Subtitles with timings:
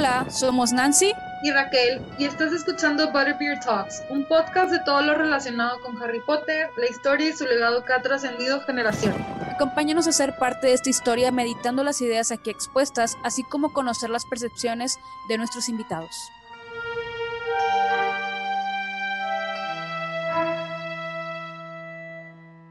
[0.00, 5.14] Hola, somos Nancy y Raquel y estás escuchando Butterbeer Talks, un podcast de todo lo
[5.14, 9.20] relacionado con Harry Potter, la historia y su legado que ha trascendido generaciones.
[9.52, 14.08] Acompáñanos a ser parte de esta historia meditando las ideas aquí expuestas, así como conocer
[14.08, 16.32] las percepciones de nuestros invitados.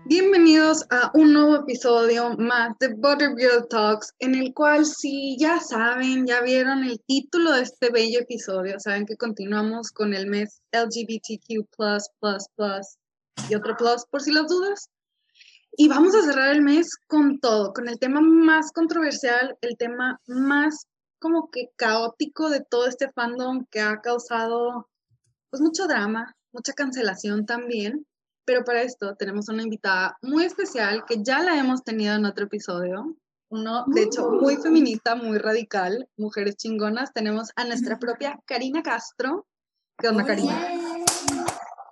[0.10, 6.26] Bienvenidos a un nuevo episodio más de Butterbeer Talks, en el cual si ya saben,
[6.26, 11.68] ya vieron el título de este bello episodio, saben que continuamos con el mes LGBTQ+++
[13.52, 14.90] y otro plus por si las dudas.
[15.78, 20.20] Y vamos a cerrar el mes con todo, con el tema más controversial, el tema
[20.26, 20.88] más
[21.20, 24.90] como que caótico de todo este fandom que ha causado
[25.52, 28.08] pues mucho drama, mucha cancelación también.
[28.50, 32.46] Pero para esto tenemos una invitada muy especial que ya la hemos tenido en otro
[32.46, 33.16] episodio.
[33.48, 34.62] Uno, de hecho, muy uh.
[34.64, 37.14] feminista, muy radical, mujeres chingonas.
[37.14, 39.46] Tenemos a nuestra propia Karina Castro.
[40.00, 40.68] ¿Qué onda, Karina?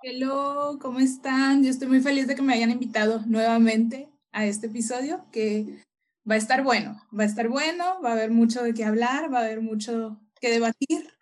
[0.02, 1.62] Hello, ¿cómo están?
[1.62, 5.84] Yo estoy muy feliz de que me hayan invitado nuevamente a este episodio que
[6.28, 9.32] va a estar bueno, va a estar bueno, va a haber mucho de qué hablar,
[9.32, 11.14] va a haber mucho que debatir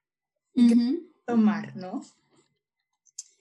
[0.54, 2.00] y que tomar, ¿no?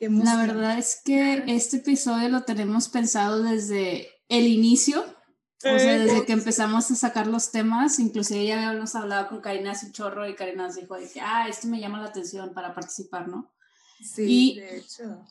[0.09, 6.25] La verdad es que este episodio lo tenemos pensado desde el inicio, o sea, desde
[6.25, 10.27] que empezamos a sacar los temas, inclusive ya habíamos hablado con Karina hace un chorro
[10.27, 13.51] y Karina nos dijo de que, ah, esto me llama la atención para participar, ¿no?
[14.01, 15.25] Sí, de hecho.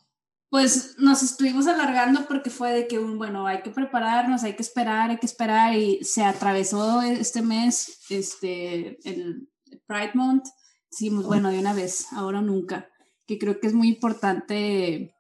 [0.49, 5.11] Pues nos estuvimos alargando porque fue de que, bueno, hay que prepararnos, hay que esperar,
[5.11, 9.49] hay que esperar y se atravesó este mes, este, el
[9.87, 10.47] Pride Month,
[10.91, 12.89] decimos, bueno, de una vez, ahora nunca
[13.27, 15.15] que creo que es muy importante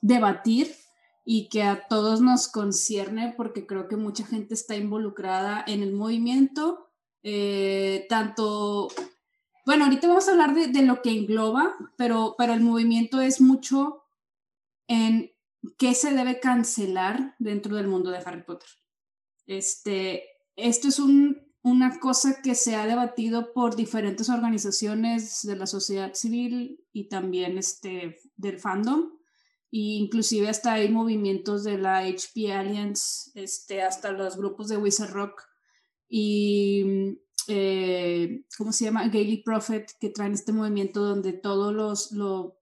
[0.00, 0.74] debatir
[1.24, 5.92] y que a todos nos concierne porque creo que mucha gente está involucrada en el
[5.92, 6.90] movimiento,
[7.22, 8.88] eh, tanto,
[9.64, 14.02] bueno, ahorita vamos a hablar de, lo que engloba, pero, pero el movimiento es mucho
[14.88, 15.30] en
[15.78, 18.68] qué se debe cancelar dentro del mundo de Harry Potter.
[19.46, 20.24] Este,
[20.56, 26.12] esto es un una cosa que se ha debatido por diferentes organizaciones de la sociedad
[26.14, 29.12] civil y también este, del fandom.
[29.70, 35.12] E inclusive hasta hay movimientos de la HP Alliance, este, hasta los grupos de Wizard
[35.12, 35.42] Rock
[36.14, 37.18] y,
[37.48, 39.08] eh, ¿cómo se llama?
[39.08, 42.60] Gaily Prophet, que traen este movimiento donde todos los, lo,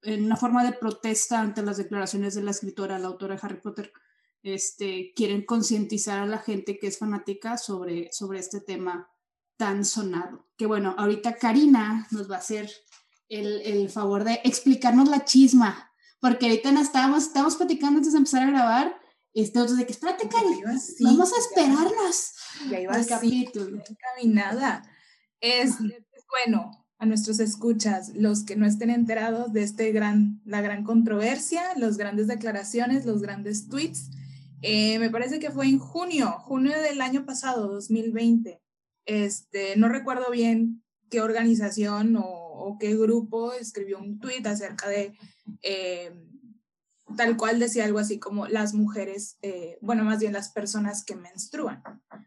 [0.00, 3.60] en una forma de protesta ante las declaraciones de la escritora, la autora de Harry
[3.60, 3.92] Potter,
[4.46, 9.10] este, quieren concientizar a la gente que es fanática sobre, sobre este tema
[9.56, 10.46] tan sonado.
[10.56, 12.70] Que bueno, ahorita Karina nos va a hacer
[13.28, 15.90] el, el favor de explicarnos la chisma,
[16.20, 19.00] porque ahorita nos estábamos, estábamos platicando antes de empezar a grabar,
[19.34, 22.32] este, de que espérate, Karina, vamos a esperarnos.
[22.70, 23.82] Ya iba al capítulo.
[23.86, 24.82] Encaminada.
[25.40, 25.74] Es,
[26.30, 31.76] bueno, a nuestros escuchas, los que no estén enterados de este gran, la gran controversia,
[31.76, 34.10] las grandes declaraciones, los grandes tweets
[34.62, 38.60] eh, me parece que fue en junio, junio del año pasado, 2020.
[39.04, 45.16] Este, no recuerdo bien qué organización o, qué grupo escribió un tweet acerca de
[45.62, 46.12] eh,
[47.16, 51.14] tal cual decía algo así como las mujeres, eh, bueno, más bien las personas que
[51.14, 51.82] menstruan.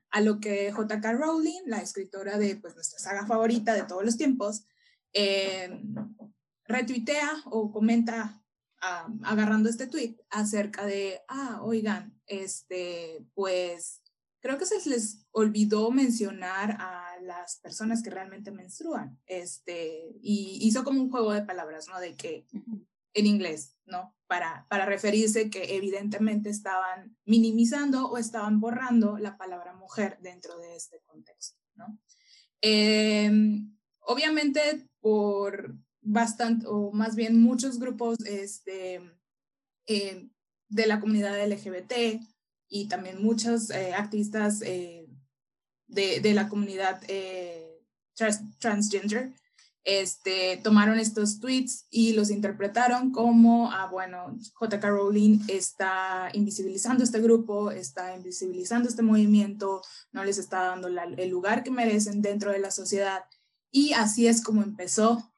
[0.09, 4.17] A lo que JK Rowling, la escritora de pues, nuestra saga favorita de todos los
[4.17, 4.65] tiempos,
[6.65, 8.41] retuitea o comenta
[8.81, 14.01] agarrando este tweet acerca de, ah, oigan, este, pues
[14.41, 20.83] creo que se les olvidó mencionar a las personas que realmente menstruan, este, y hizo
[20.83, 21.99] como un juego de palabras, ¿no?
[21.99, 22.45] De que
[23.13, 24.15] en inglés, ¿no?
[24.27, 30.75] Para, para referirse que evidentemente estaban minimizando o estaban borrando la palabra mujer dentro de
[30.75, 31.99] este contexto, ¿no?
[32.61, 39.01] Em, obviamente por bastante, o más bien muchos grupos este,
[39.87, 40.29] eh,
[40.69, 42.21] de la comunidad LGBT
[42.67, 45.07] y también muchos eh, activistas eh,
[45.87, 47.01] de, de, la comunidad
[48.59, 49.33] transgender
[49.85, 57.19] este, tomaron estos tweets y los interpretaron como, ah, bueno, JK Rowling está invisibilizando este
[57.19, 59.81] grupo, está invisibilizando este movimiento,
[60.11, 63.23] no les está dando el lugar que merecen dentro de la sociedad.
[63.71, 65.31] Y así es como empezó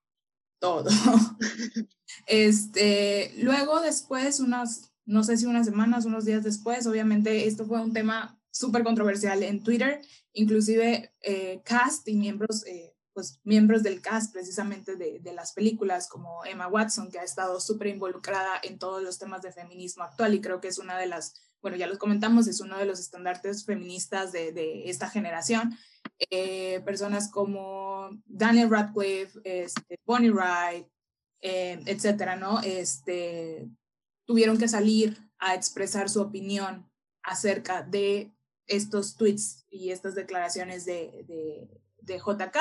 [0.62, 0.90] todo.
[2.28, 7.82] Este, luego después, unas, no sé si unas semanas, unos días después, obviamente esto fue
[7.82, 10.02] un tema súper controversial en Twitter,
[10.34, 16.08] inclusive eh, cast y miembros, eh, pues miembros del cast precisamente de, de, las películas
[16.08, 20.36] como Emma Watson, que ha estado súper involucrada en todos los temas de feminismo actual
[20.36, 23.00] y creo que es una de las, bueno, ya los comentamos, es uno de los
[23.00, 25.78] estandartes feministas de, de esta generación.
[26.30, 30.88] eh, personas como Daniel Radcliffe, este, Bonnie Wright,
[31.42, 32.60] eh, etcétera, ¿no?
[32.62, 33.68] Este,
[34.26, 36.90] tuvieron que salir a expresar su opinión
[37.24, 38.32] acerca de
[38.68, 41.26] estos tweets y estas declaraciones de,
[42.02, 42.58] de, JK.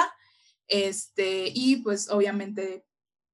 [0.67, 2.85] Este, y pues obviamente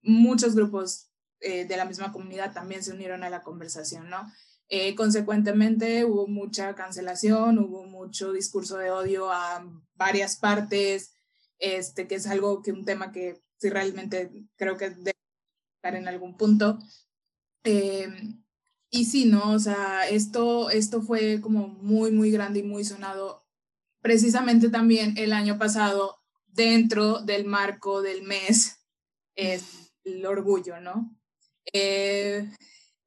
[0.03, 1.11] muchos grupos
[1.41, 4.31] eh, de la misma comunidad también se unieron a la conversación, ¿no?
[4.69, 9.65] Eh, consecuentemente hubo mucha cancelación, hubo mucho discurso de odio a
[9.95, 11.15] varias partes,
[11.59, 15.17] este, que es algo que un tema que sí realmente creo que debe
[15.77, 16.79] estar en algún punto.
[17.65, 18.43] Em,
[18.91, 19.53] y sí, ¿no?
[19.53, 23.45] O sea, esto, esto fue como muy, muy grande y muy sonado
[24.01, 28.79] precisamente también el año pasado dentro del marco del mes,
[29.35, 31.15] es el orgullo, ¿no?
[31.73, 32.49] Eh,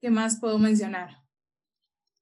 [0.02, 1.19] ¿Qué más puedo mencionar?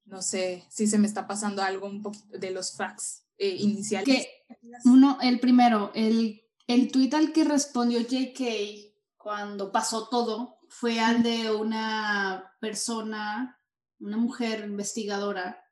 [0.08, 4.06] No sé si se me está pasando algo un poquito de los facts eh, iniciales.
[4.06, 4.46] Que
[4.84, 11.22] uno, el primero, el, el tweet al que respondió JK cuando pasó todo fue al
[11.22, 13.58] de una persona
[14.00, 15.64] una mujer investigadora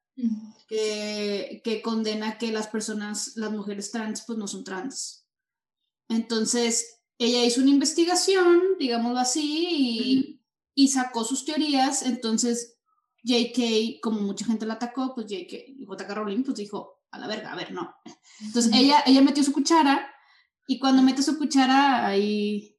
[0.66, 5.26] que, que, condena que las personas, las mujeres trans, pues no son trans.
[6.08, 10.42] Entonces, ella hizo una investigación, digámoslo así, y,
[10.74, 12.02] y sacó sus teorías.
[12.02, 12.75] Entonces,
[13.26, 17.52] JK, como mucha gente la atacó, pues JK, JK Rowling, pues dijo, a la verga,
[17.52, 17.94] a ver, no.
[18.40, 20.08] Entonces, ella, ella metió su cuchara,
[20.66, 22.76] y cuando mete su cuchara, ahí...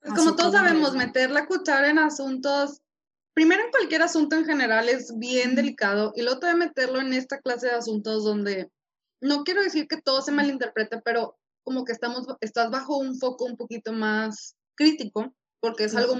[0.00, 2.80] como todos sabemos, meter la cuchara en asuntos
[3.34, 7.00] primero en cualquier asunto en general es bien delicado y luego te voy a meterlo
[7.00, 8.70] en esta clase de asuntos donde
[9.20, 13.46] no quiero decir que todo se malinterprete, pero como que estamos, estás bajo un foco
[13.46, 16.14] un poquito más crítico, porque es algo,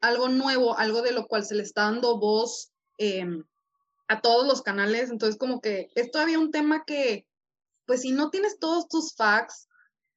[0.00, 3.44] algo nuevo, algo de lo cual se le está dando voz em,
[4.08, 7.26] a todos los canales, entonces como que es todavía un tema que,
[7.86, 9.68] pues si no tienes todos tus facts,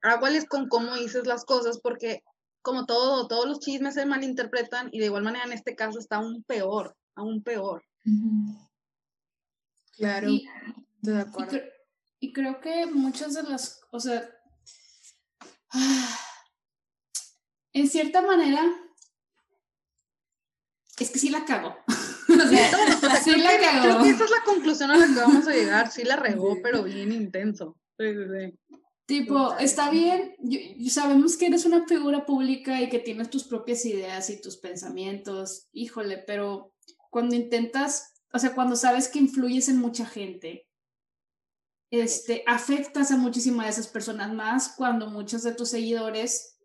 [0.02, 2.24] aguales con cómo dices las cosas, porque
[2.62, 6.18] como todo, todos los chismes se malinterpretan y de igual manera en este caso está
[6.18, 7.84] aún peor, aún peor.
[9.96, 10.48] Claro, y,
[11.02, 11.60] de acuerdo.
[12.20, 14.28] Y, creo que muchas de las, o sea,
[17.74, 18.64] en cierta manera,
[20.98, 21.76] es que sí la cago.
[23.24, 23.84] sí, la cago.
[23.84, 26.58] Creo que esa es la conclusión a la que vamos a llegar, sí la regó,
[26.62, 27.78] pero bien intenso.
[27.98, 28.80] Sí, sí, sí.
[29.06, 30.36] Tipo, está bien,
[30.90, 35.68] sabemos que eres una figura pública y que tienes tus propias ideas y tus pensamientos,
[35.74, 36.74] híjole, pero
[37.12, 40.68] cuando intentas, o sea, cuando sabes que influyes en mucha gente,
[41.92, 46.58] este, afectas a muchísimas de esas personas más cuando muchos de tus seguidores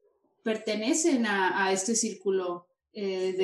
[0.43, 3.35] pertenecen a, a este círculo eh,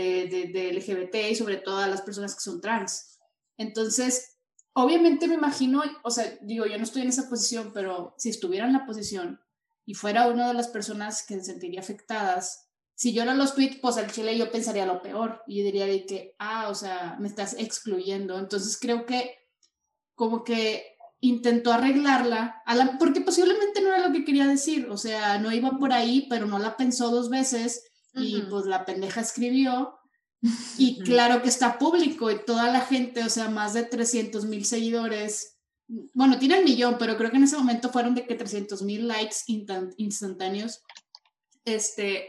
[0.52, 3.18] de, LGBT y sobre todo a las personas que son trans.
[3.56, 4.38] Entonces,
[4.72, 8.66] obviamente me imagino, o sea, digo, yo no estoy en esa posición, pero si estuviera
[8.66, 9.40] en la posición
[9.84, 13.78] y fuera una de las personas que se sentiría afectadas, si yo no los tweets,
[13.80, 17.28] pues al chile yo pensaría lo peor y diría de que, ah, o sea, me
[17.28, 18.38] estás excluyendo.
[18.38, 19.36] Entonces creo que
[20.14, 22.62] como que intentó arreglarla,
[22.98, 26.46] porque posiblemente no era lo que quería decir, o sea, no iba por ahí, pero
[26.46, 27.84] no la pensó dos veces
[28.16, 29.98] y pues la pendeja escribió
[30.78, 34.64] y claro que está público y toda la gente, o sea, más de 300 mil
[34.64, 35.58] seguidores.
[36.14, 39.08] Bueno, tiene un millón, pero creo que en ese momento fueron de que 300 mil
[39.08, 39.36] likes
[39.96, 40.82] instantáneos.
[41.64, 42.28] Este,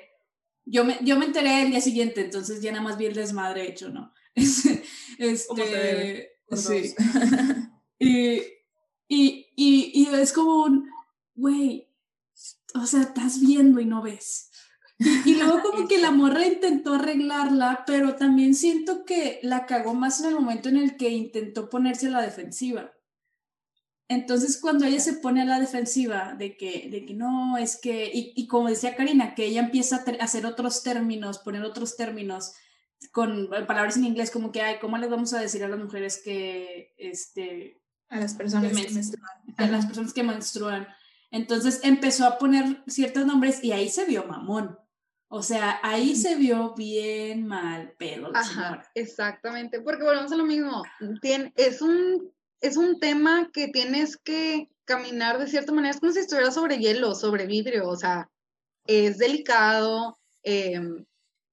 [0.66, 3.68] yo me, yo me enteré el día siguiente, entonces ya nada más vi el desmadre
[3.68, 4.14] hecho, ¿no?
[4.36, 6.96] este, sí.
[8.00, 8.38] y,
[9.08, 10.90] y, y, y es como un,
[11.36, 11.88] güey,
[12.74, 14.50] o sea, estás viendo y no ves.
[15.00, 20.20] Y, luego como que la morra intentó arreglarla, pero también siento que la cagó más
[20.22, 22.92] en el momento en el que intentó ponerse a la defensiva.
[24.10, 28.10] Entonces cuando ella se pone a la defensiva de que, de que no, es que,
[28.14, 32.54] y, como decía Karina, que ella empieza a hacer otros términos, poner otros términos
[33.12, 36.22] con palabras en inglés, como que, ay, ¿cómo les vamos a decir a las mujeres
[36.24, 37.84] que, este...
[38.10, 39.32] A las personas que, menstruan.
[39.58, 40.88] A las personas que menstruan.
[41.30, 44.80] Entonces empezó a poner ciertos nombres y ahí se vio mamón.
[45.30, 50.84] O sea, ahí se vio bien mal pero Ajá, exactamente, porque volvemos a lo mismo.
[51.56, 52.32] es, un,
[52.62, 56.78] es un tema que tienes que caminar de cierta manera, es como si estuviera sobre
[56.78, 58.30] hielo, sobre vidrio, o sea,
[58.86, 61.06] es delicado, em,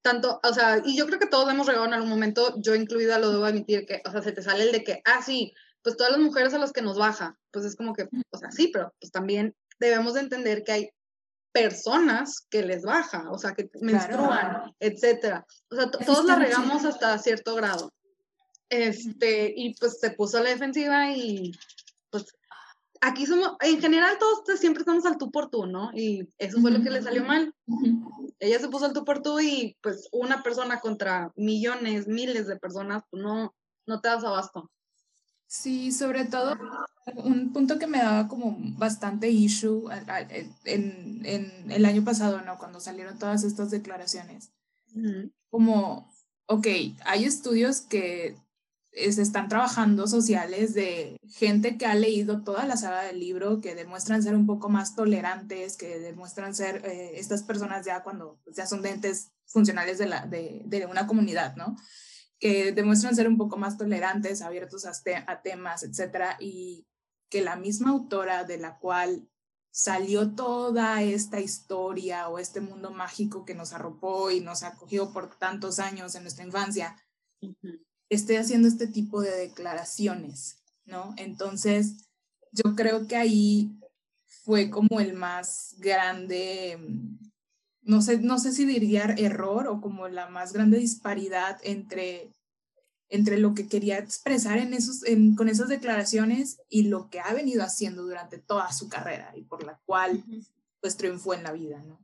[0.02, 3.18] tanto, o sea, y yo creo que todos hemos regado en algún momento, yo incluida
[3.18, 5.52] lo debo admitir, que, o sea, se te sale el de que, ah, sí,
[5.82, 8.52] pues todas las mujeres a las que nos baja, pues es como que, o sea,
[8.52, 10.90] sí, pero pues también debemos de entender que hay
[11.54, 15.46] personas que les baja, o sea, que menstruan, etcétera.
[15.70, 17.92] O sea, todos la regamos hasta cierto grado.
[18.68, 21.52] Este, y pues se puso a la defensiva y
[22.10, 22.26] pues
[23.00, 25.92] aquí somos, en general todos siempre estamos al tú por tú, ¿no?
[25.94, 27.54] Y eso fue lo que le salió mal.
[28.40, 32.56] Ella se puso al tú por tú y pues una persona contra millones, miles de
[32.56, 33.54] personas, pues no,
[33.86, 34.72] no te das abasto.
[35.54, 36.58] Sí, sobre todo
[37.14, 39.88] un punto que me daba como bastante issue
[40.64, 42.58] en, en el año pasado, ¿no?
[42.58, 44.50] Cuando salieron todas estas declaraciones.
[45.50, 46.12] Como,
[46.46, 46.66] ok,
[47.04, 48.36] hay estudios que
[48.92, 53.76] se están trabajando sociales de gente que ha leído toda la saga del libro, que
[53.76, 58.66] demuestran ser un poco más tolerantes, que demuestran ser eh, estas personas ya cuando ya
[58.66, 61.76] son dentes funcionales de, la, de, de, una comunidad, ¿no?
[62.44, 64.92] Que demuestran ser un poco más tolerantes, abiertos a,
[65.26, 66.86] a temas, etcétera, y
[67.30, 69.26] que la misma autora de la cual
[69.70, 75.36] salió toda esta historia o este mundo mágico que nos arropó y nos acogió por
[75.38, 76.96] tantos años en nuestra infancia,
[78.10, 81.14] esté haciendo este tipo de declaraciones, ¿no?
[81.16, 82.10] Entonces,
[82.52, 83.80] yo creo que ahí
[84.26, 86.78] fue como el más grande,
[87.84, 92.32] no sé, no sé si diría error o como la más grande disparidad entre,
[93.08, 95.02] entre lo que quería expresar en esos,
[95.36, 99.64] con esas declaraciones y lo que ha venido haciendo durante toda su carrera y por
[99.64, 100.24] la cual
[100.80, 101.98] pues triunfó en la vida, ¿no?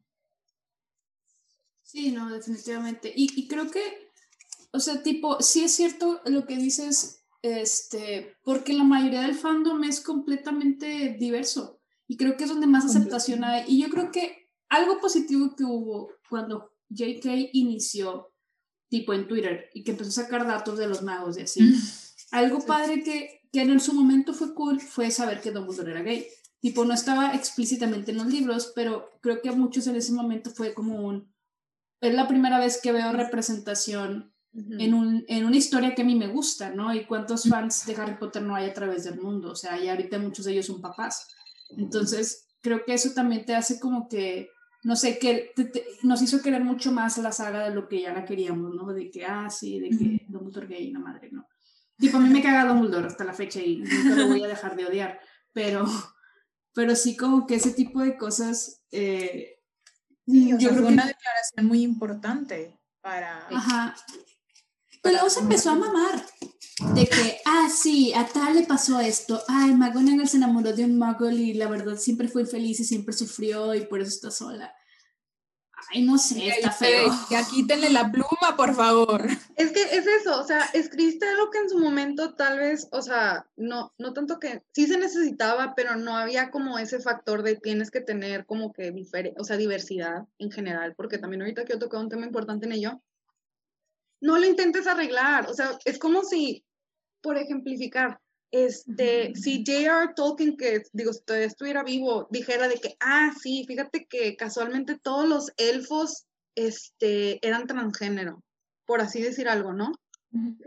[1.83, 3.13] Sí, no, definitivamente.
[3.15, 4.11] Y, y creo que
[4.73, 9.83] o sea, tipo, sí es cierto lo que dices, este, porque la mayoría del fandom
[9.85, 13.65] es completamente diverso y creo que es donde más aceptación hay.
[13.67, 14.39] Y yo creo que
[14.71, 18.33] algo positivo que hubo cuando JK inició,
[18.89, 21.75] tipo en Twitter, y que empezó a sacar datos de los magos y así,
[22.31, 26.27] algo padre que, que en su momento fue cool fue saber que Dumbledore era gay.
[26.61, 30.50] Tipo, no estaba explícitamente en los libros, pero creo que a muchos en ese momento
[30.50, 31.33] fue como un...
[32.00, 36.15] Es la primera vez que veo representación en, un, en, una historia que a mí
[36.17, 36.93] me gusta, ¿no?
[36.95, 39.89] Y cuántos fans de Harry Potter no hay a través del mundo, o sea, y
[39.89, 41.29] ahorita muchos de ellos son papás.
[41.77, 44.50] Entonces, creo que eso también te hace como que,
[44.83, 45.53] no sé, que
[46.03, 48.93] nos hizo querer mucho más la saga de lo que ya la queríamos, ¿no?
[48.93, 51.47] De que, ah, sí, de que Dumbledore gay, una madre, ¿no?
[51.99, 54.77] Tipo, a mí me caga Dumbledore hasta la fecha y nunca lo voy a dejar
[54.77, 55.21] de odiar,
[55.53, 55.85] pero,
[56.75, 58.83] pero sí como que ese tipo de cosas...
[58.91, 59.59] Eh,
[60.27, 60.93] yo creo que...
[60.93, 63.47] una declaración muy importante para...
[63.49, 63.95] Ajá.
[65.02, 66.25] Pero luego se empezó a mamar
[66.95, 70.99] de que, ah, sí, a tal le pasó esto, ay, McGonagall se enamoró de un
[70.99, 74.75] muggle y la verdad siempre fue infeliz y siempre sufrió y por eso está sola.
[75.92, 77.11] Ay, no sé, está feo.
[77.30, 79.26] Ya quítenle la pluma, por favor.
[79.57, 83.02] Es que es eso, o sea, escribiste algo que en su momento tal vez, o
[83.02, 87.57] sea, no, no tanto que sí se necesitaba, pero no había como ese factor de
[87.57, 88.95] tienes que tener como que,
[89.38, 93.02] o sea, diversidad en general, porque también ahorita quiero tocar un tema importante en ello,
[94.21, 95.49] no lo intentes arreglar.
[95.49, 96.65] O sea, es como si,
[97.21, 98.21] por ejemplificar,
[98.53, 100.12] este, si J.R.
[100.15, 104.99] Tolkien, que digo, si todavía estuviera vivo, dijera de que, ah, sí, fíjate que casualmente
[104.99, 108.43] todos los elfos este, eran transgénero,
[108.87, 109.93] por así decir algo, ¿no?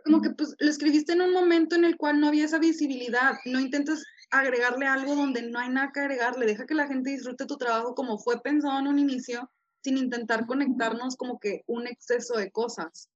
[0.04, 3.36] Como que pues lo escribiste en un momento en el cual no había esa visibilidad,
[3.46, 7.46] no intentes agregarle algo donde no hay nada que agregarle, deja que la gente disfrute
[7.46, 9.50] tu trabajo como fue pensado en un inicio,
[9.82, 13.10] sin intentar conectarnos como que un exceso de cosas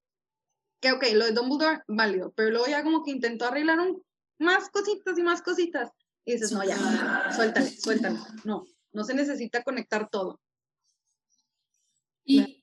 [0.80, 3.78] que ok, lo de Dumbledore, válido, pero luego ya como que intentó arreglar
[4.38, 5.90] más cositas y más cositas.
[6.24, 6.76] Y dices, no, ya,
[7.34, 8.18] suéltale, suéltale.
[8.44, 10.40] No, no se necesita conectar todo.
[12.24, 12.60] Y,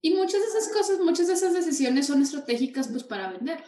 [0.00, 3.62] y muchas de esas cosas, muchas de esas decisiones son estratégicas pues para vender.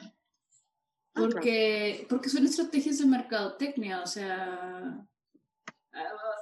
[1.15, 5.07] Ah, porque, porque son estrategias de mercadotecnia, o sea,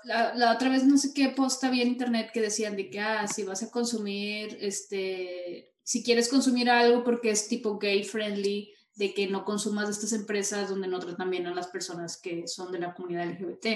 [0.05, 3.01] la, la, otra vez no sé qué post había en internet que decían de que,
[3.01, 8.73] ah, si vas a consumir este si quieres consumir algo porque es tipo gay friendly,
[8.95, 12.47] de que no consumas de estas empresas donde no tratan bien a las personas que
[12.47, 13.67] son de la comunidad LGBT.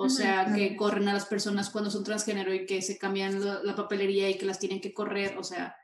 [0.00, 3.74] O sea, que corren a las personas cuando son transgénero y que se cambian la,
[3.74, 5.36] papelería y que las tienen que correr.
[5.38, 5.76] O sea,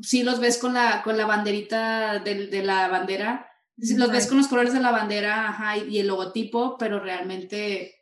[0.00, 3.48] si los ves con la, con la banderita de, de la bandera,
[3.78, 7.94] si los ves con los colores de la bandera ajá, y el logotipo, pero realmente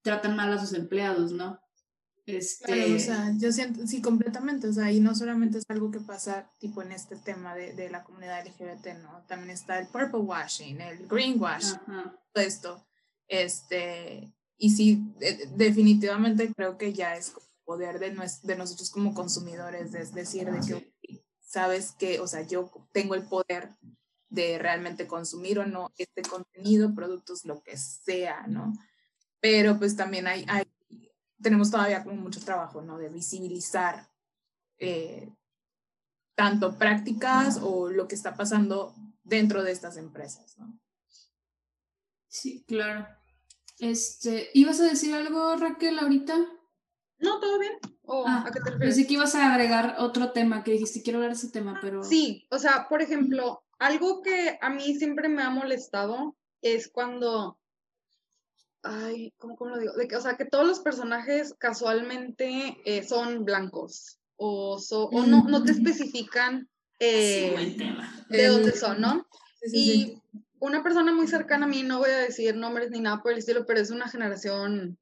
[0.00, 1.60] tratan mal a sus empleados, ¿no?
[2.24, 2.94] Este...
[2.94, 6.50] o sea, yo siento, sí, completamente, o sea, y no solamente es algo que pasa
[6.58, 9.24] tipo en este tema de, de la comunidad LGBT, ¿no?
[9.26, 11.78] También está el purple washing, el green washing,
[12.32, 12.86] todo esto,
[13.26, 15.02] este, y sí,
[15.56, 17.32] definitivamente creo que ya es
[17.64, 20.92] poder de, de nosotros como consumidores, es decir, de que,
[21.40, 23.74] sabes que, o sea, yo tengo el poder
[24.28, 28.72] de realmente consumir o no este contenido, productos, lo que sea, ¿no?
[29.40, 30.64] Pero pues también hay, hay
[31.42, 32.98] tenemos todavía como mucho trabajo, ¿no?
[32.98, 34.08] De visibilizar
[34.78, 35.28] eh,
[36.34, 40.78] tanto prácticas o lo que está pasando dentro de estas empresas, ¿no?
[42.28, 43.06] Sí, claro.
[43.78, 46.36] Este, ¿ibas a decir algo, Raquel, ahorita?
[47.18, 47.74] No, todo bien.
[48.04, 48.94] ¿O Ah, a qué te refieres?
[48.94, 52.02] Pensé que ibas a agregar otro tema que dijiste, quiero hablar de ese tema, pero...
[52.02, 57.58] Sí, o sea, por ejemplo, algo que a mí siempre me ha molestado es cuando,
[58.82, 59.92] ay, ¿cómo, cómo lo digo?
[59.94, 65.24] De que, o sea, que todos los personajes casualmente eh, son blancos o, so- o
[65.24, 68.24] no, no te especifican eh, buen tema.
[68.28, 69.26] de dónde son, ¿no?
[69.60, 69.90] Sí, sí, sí.
[69.92, 70.22] Y
[70.60, 73.38] una persona muy cercana a mí, no voy a decir nombres ni nada por el
[73.38, 74.96] estilo, pero es una generación,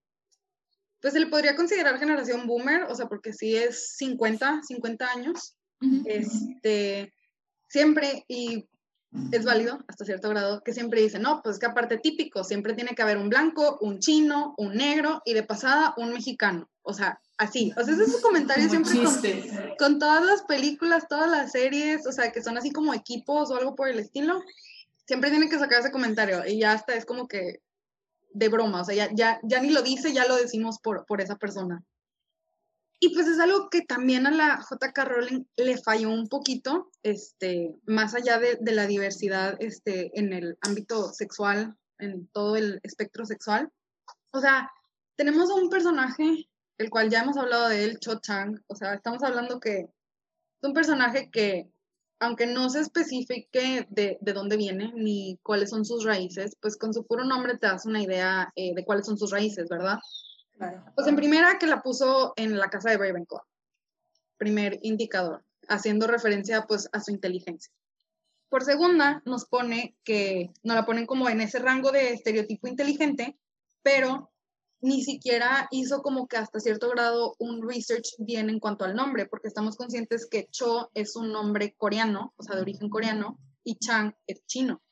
[1.01, 5.57] pues se le podría considerar generación boomer, o sea, porque sí es 50, 50 años,
[6.07, 7.13] este,
[7.69, 8.67] siempre, y
[9.33, 12.95] es válido hasta cierto grado, que siempre dicen, no, pues que aparte típico, siempre tiene
[12.95, 17.21] que haber un blanco, un chino, un negro, y de pasada un mexicano, o sea,
[17.37, 21.29] así, o sea, ese es su comentario Como siempre con, con todas las películas, todas
[21.29, 24.43] las series, o sea, que son así como equipos o algo por el estilo,
[25.07, 27.61] siempre tienen que sacar ese comentario y ya hasta es como que
[28.33, 31.21] de broma, o sea, ya, ya, ya ni lo dice, ya lo decimos por, por
[31.21, 31.83] esa persona.
[33.03, 37.75] Y pues es algo que también a la JK Rowling le falló un poquito, este,
[37.87, 43.25] más allá de, de la diversidad este, en el ámbito sexual, en todo el espectro
[43.25, 43.71] sexual.
[44.33, 44.71] O sea,
[45.17, 48.95] tenemos a un personaje, el cual ya hemos hablado de él, Cho Chang, o sea,
[48.95, 49.89] estamos hablando que es
[50.69, 51.71] un personaje que,
[52.21, 56.93] aunque no se especifique de, de dónde viene ni cuáles son sus raíces, pues con
[56.93, 59.99] su puro nombre te das una idea eh, de cuáles son sus raíces, ¿verdad?
[60.61, 60.85] Claro.
[60.95, 63.41] Pues en primera que la puso en la casa de Ravenclaw.
[64.37, 67.73] Primer indicador, haciendo referencia pues a su inteligencia.
[68.51, 73.39] Por segunda, nos pone que nos la ponen como en ese rango de estereotipo inteligente,
[73.83, 74.31] pero
[74.83, 79.25] ni siquiera hizo como que hasta cierto grado un research bien en cuanto al nombre,
[79.25, 83.77] porque estamos conscientes que Cho es un nombre coreano, o sea, de origen coreano, y
[83.77, 84.83] Chang es chino.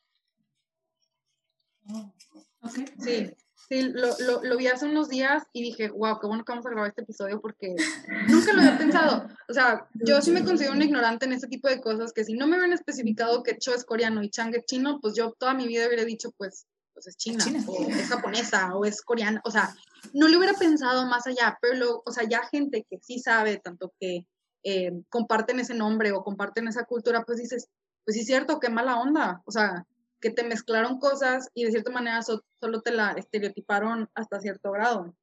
[2.61, 2.73] Ok.
[2.99, 3.31] Sí,
[3.69, 6.65] sí, lo, lo, lo vi hace unos días y dije, wow, qué bueno que vamos
[6.65, 7.75] a grabar este episodio porque
[8.27, 9.27] nunca lo había pensado.
[9.47, 12.33] O sea, yo sí me considero un ignorante en este tipo de cosas, que si
[12.33, 15.53] no me hubieran especificado que Cho es coreano y Chang es chino, pues yo toda
[15.53, 17.63] mi vida hubiera dicho, pues, pues es china, China.
[17.67, 19.41] o es japonesa, o es coreana.
[19.45, 19.73] O sea,
[20.13, 23.57] no le hubiera pensado más allá, pero, lo- o sea, ya gente que sí sabe,
[23.57, 24.25] tanto que
[24.63, 27.69] eh, comparten ese nombre o comparten esa cultura, pues dices,
[28.03, 29.41] pues sí es cierto, qué mala onda.
[29.45, 29.85] O sea,
[30.21, 34.71] que te mezclaron cosas y de cierta manera so- solo te la estereotiparon hasta cierto
[34.71, 35.15] grado.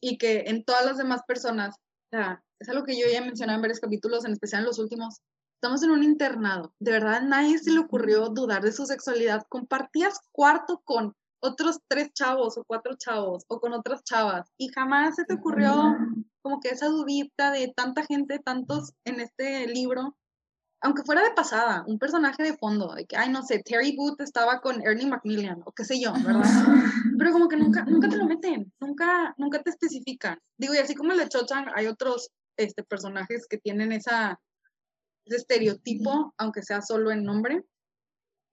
[0.00, 3.24] Y que en todas las demás personas, o sea, es algo que yo ya he
[3.24, 5.20] mencionado en varios capítulos, en especial en los últimos,
[5.56, 6.74] estamos en un internado.
[6.80, 9.44] De verdad, nadie se le ocurrió dudar de su sexualidad.
[9.48, 15.16] Compartías cuarto con otros tres chavos o cuatro chavos o con otras chavas y jamás
[15.16, 15.96] se te ocurrió
[16.40, 20.16] como que esa dudita de tanta gente, tantos en este libro,
[20.82, 24.20] aunque fuera de pasada, un personaje de fondo, de que, ay, no sé, Terry Booth
[24.20, 26.42] estaba con Ernie Macmillan, o qué sé yo, ¿verdad?
[27.18, 30.38] Pero como que nunca, nunca te lo meten, nunca, nunca te especifican.
[30.58, 34.40] Digo, y así como el de Cho Chang, hay otros este, personajes que tienen esa,
[35.24, 37.64] ese estereotipo, aunque sea solo en nombre.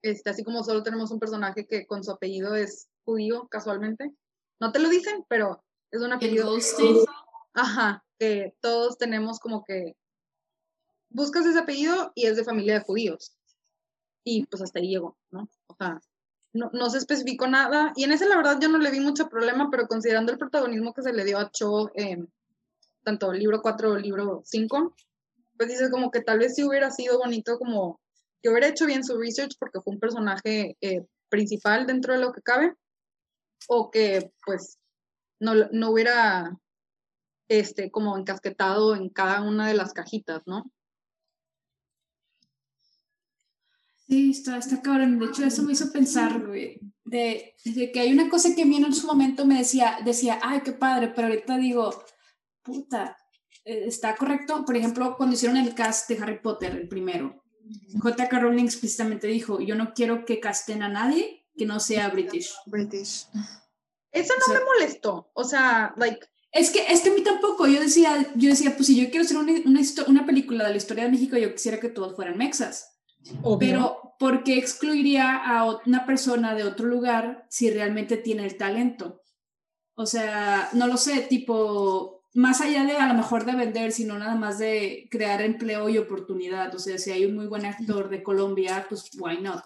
[0.02, 4.12] Este, así como solo tenemos un personaje que con su apellido es judío, casualmente.
[4.60, 6.56] No te lo dicen, pero es un El apellido.
[7.54, 9.96] Ajá, que todos tenemos como que
[11.10, 13.36] buscas ese apellido y es de familia de judíos.
[14.24, 15.48] Y pues hasta ahí llegó, ¿no?
[15.66, 16.00] O sea,
[16.52, 17.92] no, no se especificó nada.
[17.96, 20.94] Y en ese, la verdad, yo no le vi mucho problema, pero considerando el protagonismo
[20.94, 22.32] que se le dio a Cho en
[23.02, 24.94] tanto libro 4 o libro 5,
[25.56, 28.00] pues dices como que tal vez sí hubiera sido bonito como
[28.42, 32.32] que hubiera hecho bien su research porque fue un personaje eh, principal dentro de lo
[32.32, 32.74] que cabe,
[33.68, 34.78] o que pues
[35.38, 36.58] no, no hubiera
[37.48, 40.70] este, como encasquetado en cada una de las cajitas, ¿no?
[44.10, 45.18] Sí, está, está cabrón.
[45.20, 48.66] De hecho, eso me hizo pensar, güey, de, de que hay una cosa que a
[48.66, 51.94] mí en su momento me decía, decía, ay, qué padre, pero ahorita digo,
[52.62, 53.16] puta,
[53.64, 54.64] eh, está correcto.
[54.64, 57.44] Por ejemplo, cuando hicieron el cast de Harry Potter, el primero,
[58.02, 58.36] J.K.
[58.40, 62.52] Rowling explícitamente dijo, yo no quiero que casten a nadie que no sea British.
[62.66, 63.26] British.
[64.10, 67.22] Eso no O sea- me molestó, o sea, like, Es que, es que a mí
[67.22, 70.70] tampoco, yo decía, yo decía, pues si yo quiero hacer una, una, una película de
[70.70, 72.96] la historia de México, yo quisiera que todos fueran mexas.
[73.58, 79.22] Pero, ¿por qué excluiría a una persona de otro lugar si realmente tiene el talento?
[79.94, 84.18] O sea, no lo sé, tipo, más allá de a lo mejor de vender, sino
[84.18, 86.74] nada más de crear empleo y oportunidad.
[86.74, 89.64] O sea, si hay un muy buen actor de Colombia, pues why not?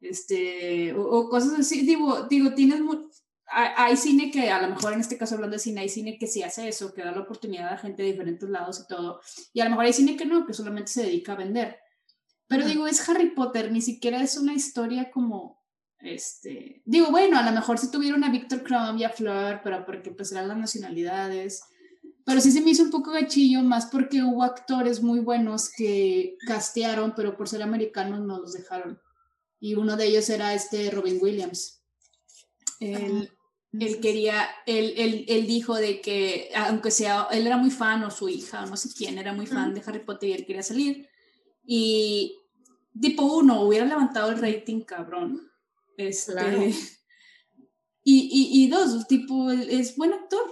[0.00, 3.08] Este, o, o cosas así, digo, digo, tienes mu-
[3.46, 6.18] hay, hay cine que, a lo mejor en este caso hablando de cine, hay cine
[6.18, 9.20] que sí hace eso, que da la oportunidad a gente de diferentes lados y todo.
[9.52, 11.78] Y a lo mejor hay cine que no, que solamente se dedica a vender.
[12.48, 15.62] Pero digo, es Harry Potter, ni siquiera es una historia como
[16.00, 19.84] Este, digo, bueno, a lo mejor si tuvieron a Víctor Crumb y a Fleur, pero
[19.84, 21.62] porque pues eran las nacionalidades.
[22.24, 26.36] Pero sí se me hizo un poco gachillo, más porque hubo actores muy buenos que
[26.46, 29.00] castearon, pero por ser americanos no los dejaron.
[29.60, 31.82] Y uno de ellos era este Robin Williams.
[32.80, 33.30] Él,
[33.72, 38.10] él quería, él, él, él, dijo de que, aunque sea, él era muy fan, o
[38.10, 40.62] su hija, o no sé quién, era muy fan de Harry Potter y él quería
[40.62, 41.08] salir.
[41.64, 42.37] Y
[43.00, 45.50] tipo uno, hubiera levantado el rating, cabrón.
[45.96, 46.74] Este,
[48.04, 50.44] y, y, y, dos, tipo, es buen actor.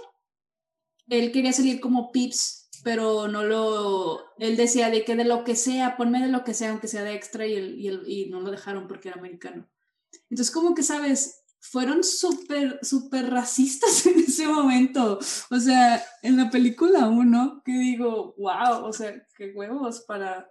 [1.09, 4.35] Él quería salir como Pips, pero no lo.
[4.37, 7.03] Él decía de que de lo que sea, ponme de lo que sea, aunque sea
[7.03, 9.69] de extra, y, el, y, el, y no lo dejaron porque era americano.
[10.29, 15.19] Entonces, como que sabes, fueron súper, súper racistas en ese momento.
[15.49, 20.49] O sea, en la película uno, que digo, wow, o sea, qué huevos para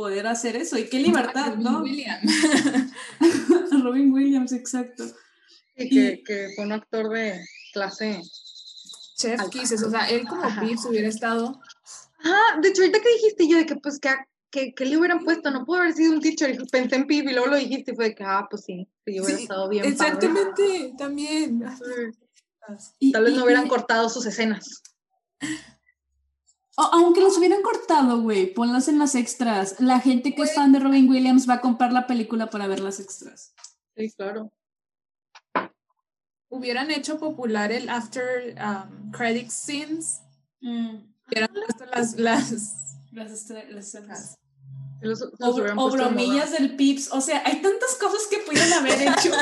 [0.00, 1.82] poder hacer eso y qué libertad, Robin ¿no?
[1.82, 2.32] Williams.
[3.84, 5.04] Robin Williams, exacto.
[5.76, 7.38] Y que, que fue un actor de
[7.74, 8.22] clase.
[9.18, 11.60] Chef Kisses, o sea, él como Pips hubiera estado.
[12.24, 14.08] Ajá, de hecho, ahorita que dijiste yo de que, pues, que,
[14.50, 17.28] que, que le hubieran puesto, no pudo haber sido un teacher, y pensé en Pip
[17.28, 19.68] y luego lo dijiste y fue de que, ah, pues sí, sí, hubiera Sí, estado
[19.68, 19.84] bien.
[19.84, 20.94] Exactamente, padre.
[20.96, 21.62] también.
[22.98, 24.82] Y- Tal vez y- no hubieran y- cortado sus escenas.
[26.76, 29.76] O- aunque los hubieran cortado, güey, ponlas en las extras.
[29.80, 32.80] La gente que es fan de Robin Williams va a comprar la película para ver
[32.80, 33.52] las extras.
[33.96, 34.52] Sí, claro.
[36.48, 40.20] Hubieran hecho popular el after um, credit scenes.
[40.60, 42.50] Hubieran puesto las, las,
[43.12, 44.36] Las las escenas.
[45.00, 47.12] Sí, los- los O, bromillas del Pips.
[47.12, 49.32] O sea, hay tantas cosas que pudieron haber hecho.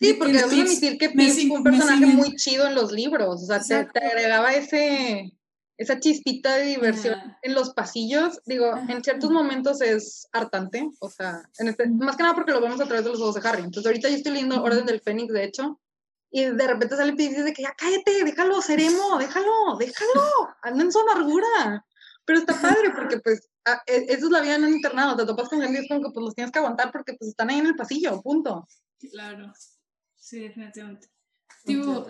[0.00, 3.42] Sí, porque que debo admitir que Pips fue un personaje muy chido en los libros.
[3.48, 5.32] O sea, te, agregaba ese,
[5.80, 7.38] esa chispita de diversión Ajá.
[7.42, 8.38] en los pasillos.
[8.44, 10.88] Digo, en ciertos momentos es hartante.
[11.00, 13.34] O sea, en este, más que nada porque lo vemos a través de los ojos
[13.34, 13.62] de Harry.
[13.62, 15.80] Entonces, ahorita yo estoy leyendo Orden del Fénix, de hecho.
[16.30, 20.22] Y de repente sale y dice que ya cállate, déjalo, seremo, déjalo, déjalo,
[20.62, 21.84] anda en su amargura.
[22.24, 25.24] Pero está padre porque pues a- e- eso es la vida en un internado, te
[25.24, 27.50] topas con gente y es como que pues los tienes que aguantar porque pues están
[27.50, 28.68] ahí en el pasillo, punto.
[29.10, 29.52] Claro.
[30.14, 31.08] Sí, definitivamente.
[31.64, 32.06] Tipo,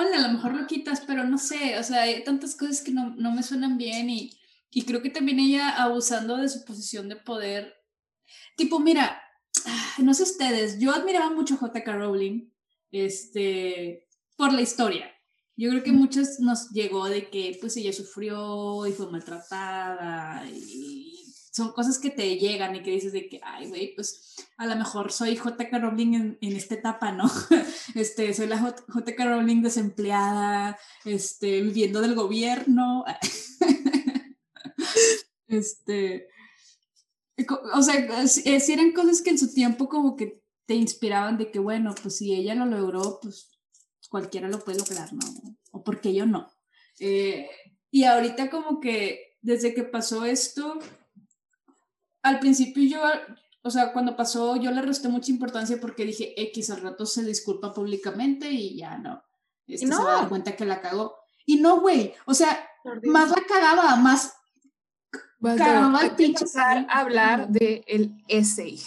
[0.00, 3.14] a lo mejor lo quitas, pero no sé, o sea, hay tantas cosas que no,
[3.16, 4.38] no me suenan bien y,
[4.70, 7.74] y creo que también ella abusando de su posición de poder.
[8.56, 9.22] Tipo, mira,
[9.66, 11.96] ah, no sé ustedes, yo admiraba mucho J.K.
[11.96, 12.50] Rowling,
[12.90, 14.06] este,
[14.36, 15.12] por la historia.
[15.56, 21.15] Yo creo que muchas nos llegó de que pues ella sufrió y fue maltratada y
[21.56, 24.76] son cosas que te llegan y que dices de que, ay, güey, pues a lo
[24.76, 25.78] mejor soy J.K.
[25.78, 27.24] Rowling en, en esta etapa, ¿no?
[27.94, 29.24] Este, soy la J.K.
[29.24, 33.06] Rowling desempleada, este, viviendo del gobierno.
[35.48, 36.28] este,
[37.72, 41.58] o sea, si eran cosas que en su tiempo como que te inspiraban de que,
[41.58, 43.48] bueno, pues si ella lo logró, pues
[44.10, 45.24] cualquiera lo puede lograr, ¿no?
[45.72, 46.52] O porque yo no.
[46.98, 47.48] Eh,
[47.90, 50.78] y ahorita como que desde que pasó esto,
[52.26, 53.00] al principio yo,
[53.62, 57.24] o sea, cuando pasó yo le resté mucha importancia porque dije, X al rato se
[57.24, 59.22] disculpa públicamente y ya no.
[59.66, 60.28] Este, Se va a dar no.
[60.28, 61.16] cuenta que la cagó.
[61.44, 62.68] Y no, güey, o sea,
[63.04, 64.32] más la cagaba, más
[65.38, 66.86] Vas Caramba, a hay que pinche Harry.
[66.88, 68.80] a hablar del el essay.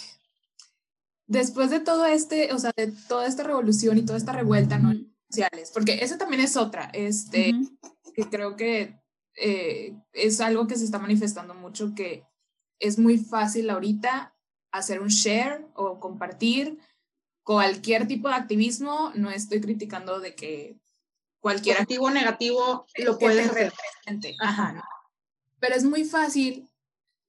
[1.26, 4.92] Después de todo este, o sea, de toda esta revolución y toda esta revuelta ¿no?
[5.28, 7.78] Sociales, porque esa también es otra, este, ujú.
[8.14, 9.00] que creo que
[9.36, 12.24] eh, es algo que se está manifestando mucho, que
[12.80, 14.34] es muy fácil ahorita
[14.72, 16.78] hacer un share o compartir
[17.44, 19.12] cualquier tipo de activismo.
[19.14, 20.76] No estoy criticando de que
[21.40, 23.72] cualquier positivo o negativo lo puedes hacer.
[23.72, 24.36] represente.
[24.40, 24.82] Ajá, ¿no?
[25.58, 26.68] Pero es muy fácil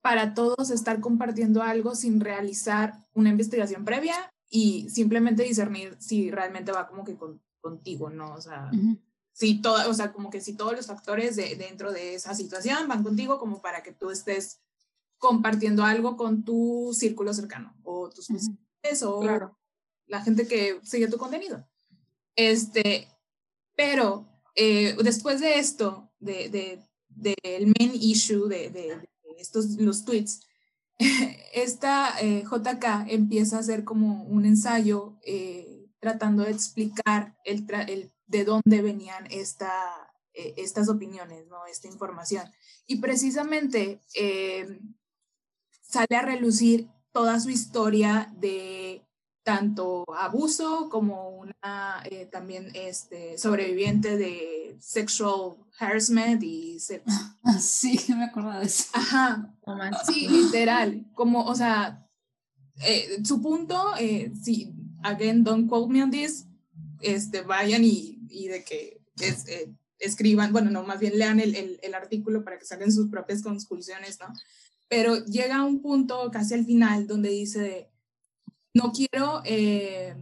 [0.02, 4.16] para todos estar compartiendo algo sin realizar una investigación previa
[4.50, 8.34] y simplemente discernir si realmente va como que con- contigo, ¿no?
[8.34, 8.98] O sea, Ujú.
[9.32, 12.88] si todo, o sea, como que si todos los factores de, dentro de esa situación
[12.88, 14.60] van contigo como para que tú estés
[15.22, 18.40] compartiendo algo con tu círculo cercano o tus Ujú.
[18.40, 19.56] pacientes o Claro.
[20.08, 21.64] la gente que sigue tu contenido.
[22.36, 23.08] Este,
[23.78, 30.04] pero eh, después de esto, de, de- del main issue de, de- de estos, los
[30.06, 30.42] tweets,
[31.54, 37.88] esta eh, JK empieza a hacer como un ensayo eh, tratando de explicar el, tra-
[37.88, 39.72] el- de dónde venían esta,
[40.34, 41.66] eh, estas opiniones, ¿no?
[41.68, 42.46] esta información.
[42.88, 44.80] Y precisamente eh,
[45.92, 49.06] sale a relucir toda su historia de
[49.44, 57.04] tanto abuso como una eh, también este, sobreviviente de sexual harassment y se-
[57.60, 58.86] sí, me acuerdo de eso.
[58.94, 59.56] ajá,
[60.06, 62.08] sí, literal, como, o sea,
[62.86, 64.74] eh, su punto, eh, sí,
[65.04, 66.46] again, don't quote me on this,
[67.02, 71.56] este, vayan y, y de que es, eh, escriban, bueno, no, más bien lean el,
[71.56, 74.28] el, el, artículo para que saquen sus propias conclusiones, ¿no?
[74.92, 77.90] Pero llega un punto casi al final donde dice,
[78.74, 80.18] no quiero, eh,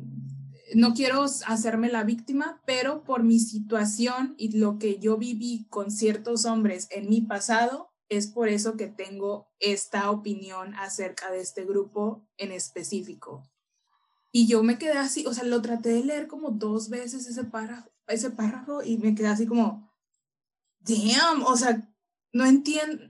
[0.75, 5.89] no quiero hacerme la víctima, pero por mi situación y lo que yo viví con
[5.89, 11.65] ciertos hombres en mi pasado, es por eso que tengo esta opinión acerca de este
[11.65, 13.49] grupo en específico.
[14.31, 17.43] Y yo me quedé así, o sea, lo traté de leer como dos veces ese
[17.43, 19.91] párrafo, ese párrafo y me quedé así como,
[20.81, 21.91] damn, o sea,
[22.33, 23.08] no entiendo,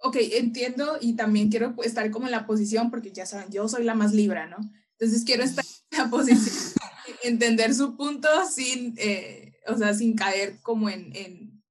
[0.00, 3.84] ok, entiendo y también quiero estar como en la posición, porque ya saben, yo soy
[3.84, 4.58] la más libra, ¿no?
[4.98, 6.74] Entonces quiero estar en la posición,
[7.22, 11.62] entender su punto sin, eh, o sea, sin caer como en, en,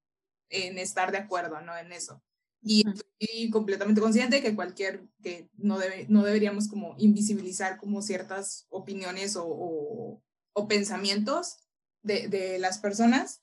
[0.49, 1.75] en estar de acuerdo, ¿no?
[1.77, 2.21] En eso.
[2.61, 8.65] Y estoy completamente consciente que cualquier, que no, debe, no deberíamos como invisibilizar como ciertas
[8.69, 11.57] opiniones o, o, o pensamientos
[12.01, 13.41] de, de, las personas,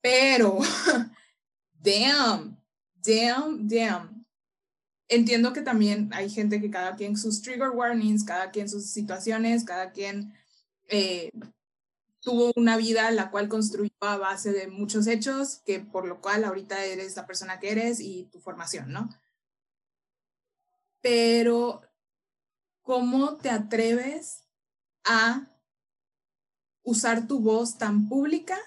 [0.00, 0.58] pero,
[1.72, 2.57] damn,
[3.08, 4.26] damn, damn.
[5.08, 9.64] Entiendo que también hay gente que cada quien sus trigger warnings, cada quien sus situaciones,
[9.64, 10.34] cada quien
[10.88, 11.30] eh,
[12.20, 16.44] tuvo una vida la cual construyó a base de muchos hechos, que por lo cual
[16.44, 19.08] ahorita eres la persona que eres y tu formación, ¿no?
[21.00, 21.80] Pero,
[22.82, 24.44] ¿cómo te atreves
[25.04, 25.48] a
[26.82, 28.58] usar tu voz tan pública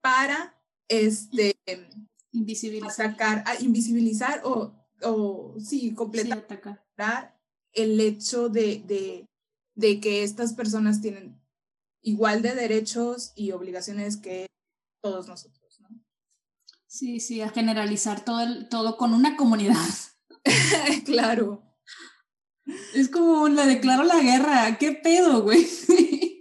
[0.00, 1.56] para este
[2.32, 7.34] invisibilizar, atacar, a invisibilizar o, o sí, completamente sí,
[7.72, 9.26] el hecho de, de,
[9.74, 11.40] de que estas personas tienen
[12.02, 14.46] igual de derechos y obligaciones que
[15.02, 15.88] todos nosotros, ¿no?
[16.86, 19.76] Sí, sí, a generalizar todo, el, todo con una comunidad.
[21.04, 21.62] claro.
[22.94, 25.66] Es como le declaro la guerra, ¿qué pedo, güey?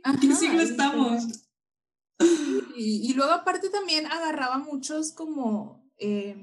[0.04, 1.46] ¿A qué siglo estamos?
[2.80, 6.38] Y, luego aparte también agarraba muchos como eh,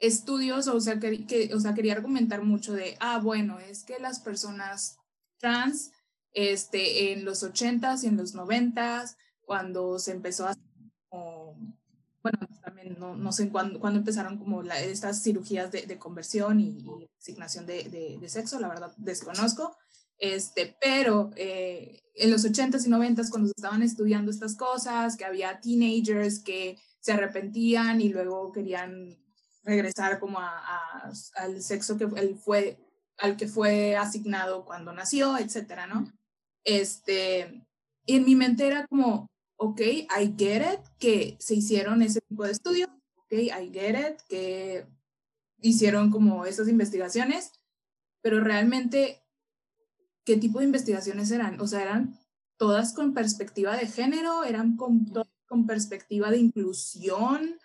[0.00, 4.00] estudios, o sea, que, que, o sea, quería argumentar mucho de, ah, bueno, es que
[4.00, 4.98] las personas
[5.38, 5.92] trans
[6.32, 10.56] este, en los 80s y en los 90s, cuando se empezó a...
[11.08, 11.56] Como,
[12.22, 17.08] bueno, también no, no sé cuándo, cuándo, empezaron como estas cirugías de, de conversión y,
[17.18, 19.76] asignación de, de, sexo, la verdad desconozco,
[20.18, 25.24] este, pero eh, en los 80s y 90s cuando se estaban estudiando estas cosas, que
[25.24, 29.18] había teenagers que se arrepentían y luego querían
[29.62, 32.78] regresar como a, a, al sexo que él fue,
[33.18, 36.10] al que fue asignado cuando nació, etcétera, ¿no?
[36.64, 37.66] Este,
[38.06, 42.44] y en mi mente era como, ok, I get it, que se hicieron ese tipo
[42.44, 44.86] de estudios, ok, I get it, que
[45.60, 47.52] hicieron como esas investigaciones,
[48.22, 49.22] pero realmente,
[50.26, 51.58] ¿qué tipo de investigaciones eran?
[51.60, 52.18] O sea, eran
[52.58, 55.10] todas con perspectiva de género, eran con,
[55.46, 57.56] con perspectiva de inclusión.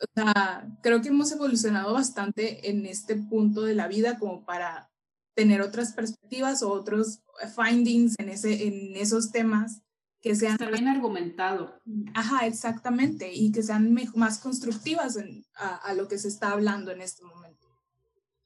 [0.00, 4.90] O sea, creo que hemos evolucionado bastante en este punto de la vida como para
[5.34, 7.22] tener otras perspectivas o otros
[7.56, 9.80] findings en, ese, en esos temas
[10.20, 10.52] que sean...
[10.52, 11.80] Está bien argumentado.
[12.14, 16.92] Ajá, exactamente, y que sean más constructivas en, a, a, lo que se está hablando
[16.92, 17.61] en este momento.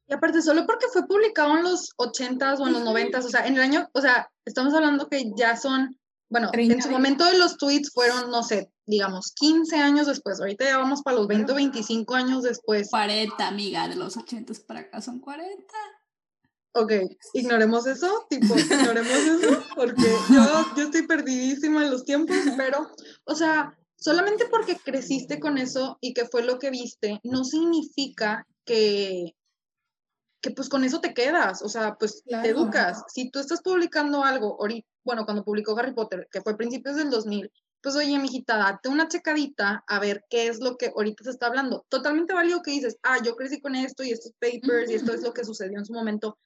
[0.08, 3.46] Y aparte, solo porque fue publicado en los 80s o en los 90s, o sea,
[3.46, 5.98] en el año, o sea, estamos hablando que ya son,
[6.30, 10.64] bueno, en su momento de los tweets fueron, no sé, digamos, 15 años después, ahorita
[10.64, 12.88] ya vamos para los 20 o 25 años después.
[12.90, 15.74] 40, amiga, de los 80s para acá son 40.
[16.74, 16.92] Ok,
[17.32, 22.90] ignoremos eso, tipo, ignoremos eso, porque yo, yo estoy perdidísima en los tiempos, pero,
[23.24, 28.46] o sea, solamente porque creciste con eso y que fue lo que viste, no significa
[28.66, 29.36] que,
[30.40, 32.42] que pues con eso te quedas, o sea, pues claro.
[32.42, 33.05] te educas.
[33.09, 34.59] Si tú estás publicando algo,
[35.05, 37.51] bueno, cuando publicó Harry Potter, que fue a principios del 2000,
[37.83, 41.46] pues oye, mijita, date una checadita a ver qué es lo que ahorita se está
[41.46, 41.87] hablando.
[41.88, 45.22] Totalmente válido que dices, ah, yo crecí con esto y estos papers y esto es
[45.22, 46.38] lo que sucedió en su momento,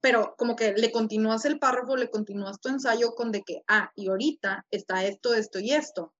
[0.00, 3.92] pero como que le continúas el párrafo, le continúas tu ensayo con de que, ah,
[3.94, 6.12] y ahorita está esto, esto y esto.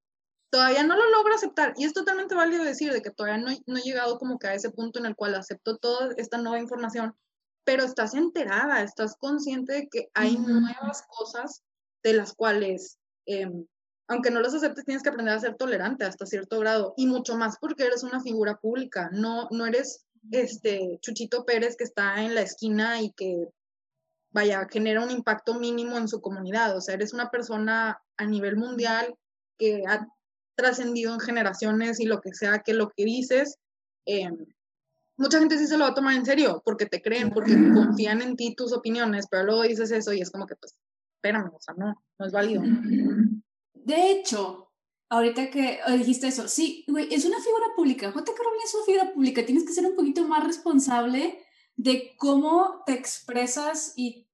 [0.52, 1.72] Todavía no lo logro aceptar.
[1.78, 4.54] Y es totalmente válido decir de que todavía no, no he llegado como que a
[4.54, 7.16] ese punto en el cual acepto toda esta nueva información,
[7.64, 11.62] pero estás enterada, estás consciente de que hay nuevas cosas
[12.02, 13.50] de las cuales, eh,
[14.08, 17.34] aunque no las aceptes, tienes que aprender a ser tolerante hasta cierto grado y mucho
[17.38, 22.34] más porque eres una figura pública, no, no eres este Chuchito Pérez que está en
[22.34, 23.48] la esquina y que
[24.32, 26.76] vaya, genera un impacto mínimo en su comunidad.
[26.76, 29.14] O sea, eres una persona a nivel mundial
[29.58, 30.06] que ha
[30.54, 33.56] trascendido en generaciones y lo que sea que lo que dices,
[34.06, 34.30] eh,
[35.16, 38.22] mucha gente sí se lo va a tomar en serio porque te creen, porque confían
[38.22, 40.74] en ti tus opiniones, pero luego dices eso y es como que pues
[41.22, 42.62] espérame, o sea, no, no es válido.
[43.74, 44.72] De hecho,
[45.08, 48.10] ahorita que dijiste eso, sí, güey, es una figura pública.
[48.10, 48.42] J.K.
[48.42, 49.46] Rowling es una figura pública.
[49.46, 51.38] Tienes que ser un poquito más responsable
[51.76, 54.26] de cómo te expresas y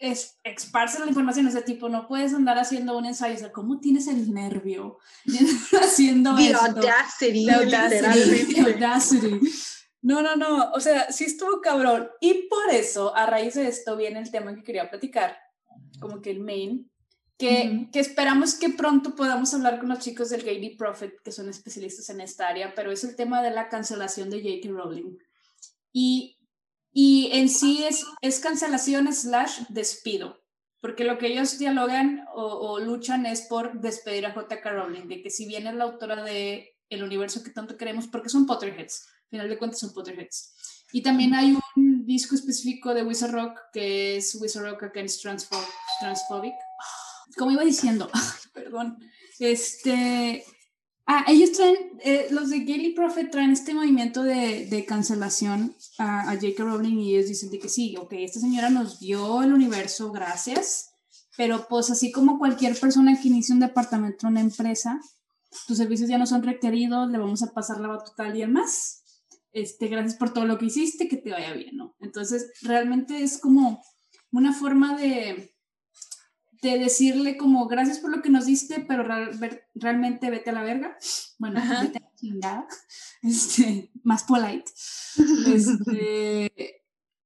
[0.00, 1.46] es, la información.
[1.46, 3.34] O sea, tipo, no puedes andar haciendo un ensayo.
[3.34, 4.98] O sea, ¿cómo tienes el nervio
[5.80, 6.64] haciendo The esto?
[6.64, 9.40] audacity, The audacity, the audacity.
[10.02, 10.72] No, no, no.
[10.72, 12.08] O sea, sí estuvo cabrón.
[12.20, 15.36] Y por eso, a raíz de esto, viene el tema que quería platicar,
[16.00, 16.90] como que el main,
[17.36, 21.48] que, que esperamos que pronto podamos hablar con los chicos del Gay Prophet, que son
[21.48, 24.68] especialistas en esta área, pero es el tema de la cancelación de J.K.
[24.74, 25.18] Rowling.
[25.92, 26.39] Y,
[26.92, 30.42] y en sí es, es cancelación slash despido,
[30.80, 34.70] porque lo que ellos dialogan o, o luchan es por despedir a J.K.
[34.72, 38.28] Rowling, de que si bien es la autora de el universo que tanto queremos, porque
[38.28, 40.54] son Potterheads, al final de cuentas son Potterheads.
[40.92, 45.68] Y también hay un disco específico de Wizard Rock que es Wizard Rock Against Transpho-
[46.00, 46.54] Transphobic.
[47.38, 48.10] Como iba diciendo,
[48.52, 48.98] perdón,
[49.38, 50.44] este,
[51.10, 56.30] ah, ellos traen, eh, los de Gaily Prophet traen este movimiento de, de cancelación a,
[56.30, 56.62] a J.K.
[56.62, 60.90] Rowling y ellos dicen de que sí, ok, esta señora nos dio el universo, gracias,
[61.36, 65.00] pero pues así como cualquier persona que inicia un departamento en una empresa,
[65.66, 69.02] tus servicios ya no son requeridos, le vamos a pasar la batuta a alguien más.
[69.52, 71.96] Este, gracias por todo lo que hiciste, que te vaya bien, ¿no?
[71.98, 73.82] Entonces, realmente es como
[74.30, 75.52] una forma de,
[76.62, 79.38] de decirle como gracias por lo que nos diste, pero real-
[79.74, 80.96] realmente vete a la verga.
[81.38, 81.82] Bueno, Ajá.
[81.84, 82.68] vete a la chingada.
[83.22, 84.70] Este, más polite.
[85.54, 86.84] Este,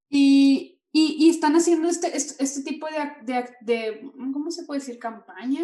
[0.09, 4.81] y, y, y están haciendo este, este, este tipo de, de, de, ¿cómo se puede
[4.81, 4.99] decir?
[4.99, 5.63] Campaña,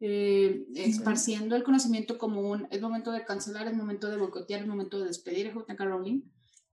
[0.00, 4.66] eh, esparciendo el conocimiento como un, es momento de cancelar, es momento de boicotear, es
[4.68, 5.84] momento de despedir a J.K.
[5.84, 6.22] Rowling.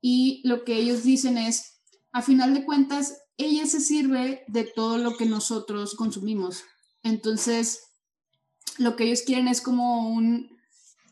[0.02, 4.98] Y lo que ellos dicen es, a final de cuentas, ella se sirve de todo
[4.98, 6.64] lo que nosotros consumimos.
[7.04, 7.84] Entonces,
[8.78, 10.50] lo que ellos quieren es como un,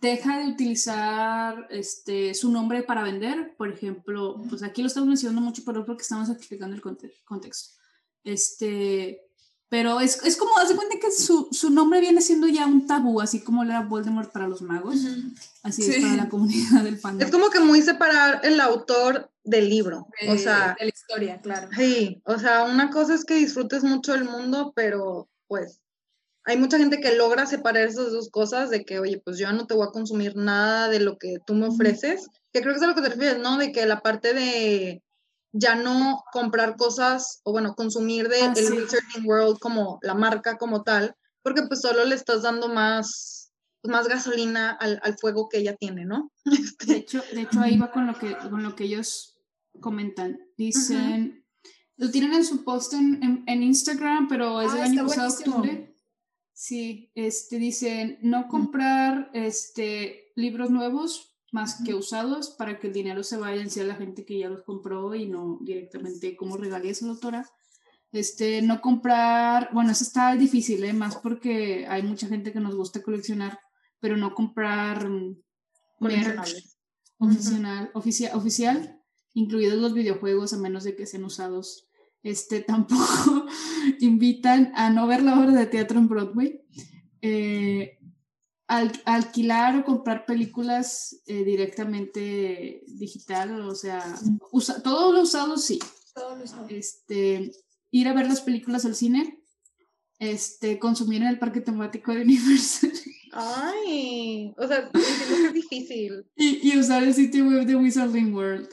[0.02, 5.42] deja de utilizar este, su nombre para vender, por ejemplo, pues aquí lo estamos mencionando
[5.42, 7.76] mucho, pero porque estamos explicando el conte- contexto.
[8.24, 9.22] Este,
[9.70, 12.88] pero es, es como, haz de cuenta que su, su nombre viene siendo ya un
[12.88, 14.96] tabú, así como era Voldemort para los magos,
[15.64, 17.26] así es para la comunidad del fandom.
[17.26, 20.08] Es como que muy separar el autor del libro.
[20.28, 21.70] O De- sea, de la historia, claro.
[21.76, 25.80] sí, o sea, una cosa es que disfrutes mucho el mundo, pero pues
[26.44, 29.66] hay mucha gente que logra separar esas dos cosas de que, oye, pues yo no
[29.66, 32.84] te voy a consumir nada de lo que tú me ofreces, que creo que es
[32.84, 33.58] a lo que te refieres, ¿no?
[33.58, 35.02] De que la parte de
[35.52, 38.74] ya no comprar cosas o bueno, consumir de Ah, el sí.
[38.74, 43.92] Wizarding World como la marca como tal, porque pues solo le estás dando más, pues,
[43.92, 46.32] más gasolina al, al fuego que ella tiene, ¿no?
[46.76, 49.35] Este, De hecho, de hecho ahí va con lo que, con lo que ellos
[49.80, 50.40] comentan.
[50.58, 51.46] Dicen,
[51.98, 55.30] lo tienen en su post en, en- en Instagram, pero es Ah, del año pasado,
[55.30, 55.56] buenísimo.
[55.58, 55.96] octubre.
[56.54, 63.24] Sí, este, dicen, no comprar este, libros nuevos más que usados para que el dinero
[63.24, 66.58] se vaya en sí a la gente que ya los compró y no directamente como
[66.58, 67.50] regalías a la autora.
[68.12, 70.94] Este, no comprar, bueno, eso está difícil, ¿eh?
[70.94, 73.60] más porque hay mucha gente que nos gusta coleccionar,
[74.00, 75.38] pero no comprar mm,
[76.00, 76.56] merch
[77.18, 78.95] oficial, oficia- oficial,
[79.36, 81.88] incluidos los videojuegos, a menos de que sean usados.
[82.24, 83.46] Este, tampoco
[84.00, 86.60] invitan a no ver la obra de teatro en Broadway.
[87.22, 88.00] Eh,
[88.68, 94.04] al- alquilar o comprar películas eh, directamente digital, o sea,
[94.52, 95.78] usa- todo lo usado sí.
[96.16, 96.78] Todo lo sabe.
[96.78, 97.52] Este,
[97.92, 99.44] ir a ver las películas al cine,
[100.18, 102.92] este, consumir en el parque temático de Universal.
[103.34, 106.26] Ay, o sea, es difícil.
[106.36, 108.70] Y, y usar el sitio web de Wizarding World.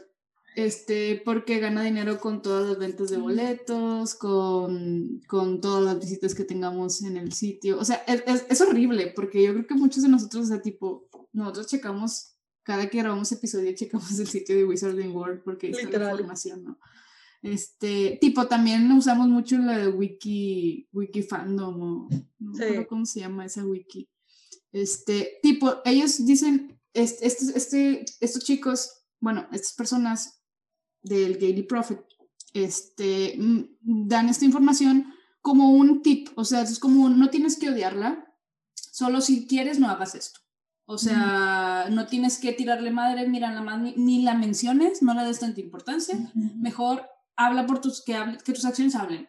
[0.54, 6.34] Este, porque gana dinero con todas las ventas de boletos, con, con todas las visitas
[6.34, 7.78] que tengamos en el sitio.
[7.78, 10.60] O sea, es, es- es horrible, porque yo creo que muchos de nosotros, o sea,
[10.60, 15.98] tipo, nosotros checamos, cada que grabamos episodio, checamos el sitio de Wizarding World, porque está
[15.98, 16.79] la información, ¿no?
[17.40, 22.08] Este, tipo, también usamos mucho la de Wiki, Wiki Fandom, o
[22.38, 22.85] no me Sí.
[22.88, 24.08] cómo se llama esa wiki.
[24.70, 30.41] Este, tipo, ellos dicen, este, este, este- estos chicos, bueno, estas personas
[31.03, 32.05] del Gaily Prophet,
[32.55, 33.63] este, mm,
[34.09, 38.33] dan esta información como un tip, o sea, es como, no tienes que odiarla,
[38.75, 40.40] solo si quieres no hagas esto.
[40.85, 45.25] O sea, no tienes que tirarle madre, mira, más ni, ni la menciones, no le
[45.25, 49.29] des tanta importancia, mejor habla por tus, que, hable- que tus acciones hablen.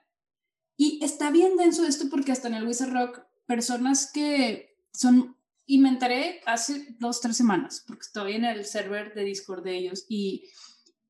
[0.75, 5.77] Y está bien denso esto porque hasta en el Wizard Rock, personas que son, y
[5.77, 10.05] me enteré hace dos, tres semanas, porque estoy en el server de Discord de ellos,
[10.09, 10.43] y,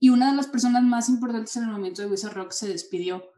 [0.03, 3.31] y una de las personas más importantes en el momento de Wizard Rock se despidió.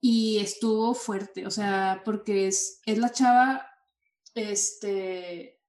[0.00, 3.68] y estuvo fuerte, o sea, porque es, es la chava,
[4.34, 5.60] este,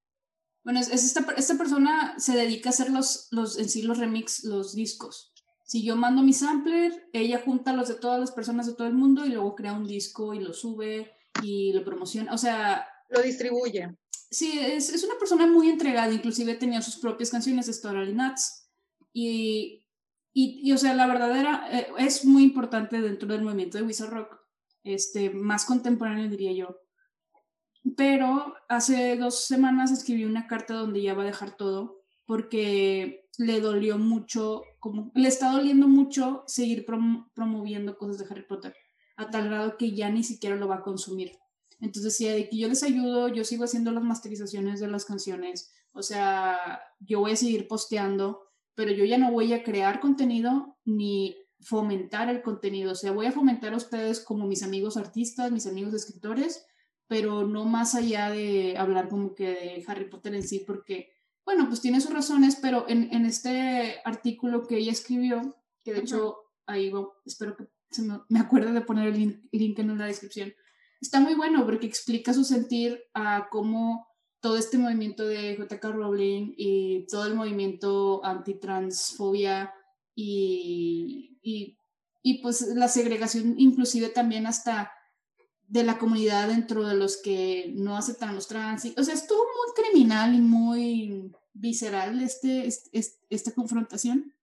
[0.63, 4.43] bueno, es, esta, esta, persona se dedica a hacer los, los, en sí los remix,
[4.43, 5.35] los discos.
[5.65, 8.95] Si yo mando mi sampler, ella junta los de todas las personas de todo el
[8.95, 11.11] mundo y luego crea un disco y lo sube
[11.43, 12.87] y lo promociona, o sea...
[13.09, 13.95] Lo distribuye.
[14.31, 18.63] Sí, es, es una persona muy entregada, inclusive tenía sus propias canciones, Story Nuts,
[19.13, 19.82] y,
[20.33, 23.83] y, y, o sea, la verdad era, eh, es muy importante dentro del movimiento de
[23.83, 24.37] Wizard Rock,
[24.83, 26.79] este, más contemporáneo diría yo.
[27.97, 33.59] Pero hace dos semanas escribí una carta donde ya va a dejar todo porque le
[33.59, 38.75] dolió mucho, como le está doliendo mucho seguir promoviendo cosas de Harry Potter,
[39.17, 41.33] a tal grado que ya ni siquiera lo va a consumir.
[41.79, 45.73] Entonces, si de que yo les ayudo, yo sigo haciendo las masterizaciones de las canciones,
[45.91, 48.43] o sea, yo voy a seguir posteando,
[48.75, 53.25] pero yo ya no voy a crear contenido ni fomentar el contenido, o sea, voy
[53.25, 56.65] a fomentar a ustedes como mis amigos artistas, mis amigos escritores,
[57.07, 61.09] pero no más allá de hablar como que de Harry Potter en sí, porque,
[61.45, 65.99] bueno, pues tiene sus razones, pero en, en este artículo que ella escribió, que de
[65.99, 66.91] hecho ahí
[67.25, 70.53] espero que se me, me acuerde de poner el link, link en la descripción,
[71.01, 74.07] está muy bueno porque explica su sentir a cómo
[74.43, 79.73] todo este movimiento de JK Rowling y todo el movimiento antitransfobia
[80.13, 81.77] y, y,
[82.21, 84.91] y, pues la segregación inclusive también hasta
[85.69, 88.91] de la comunidad dentro de los que no aceptan los trans.
[88.97, 94.33] o sea, estuvo muy criminal y muy visceral este, este, esta confrontación.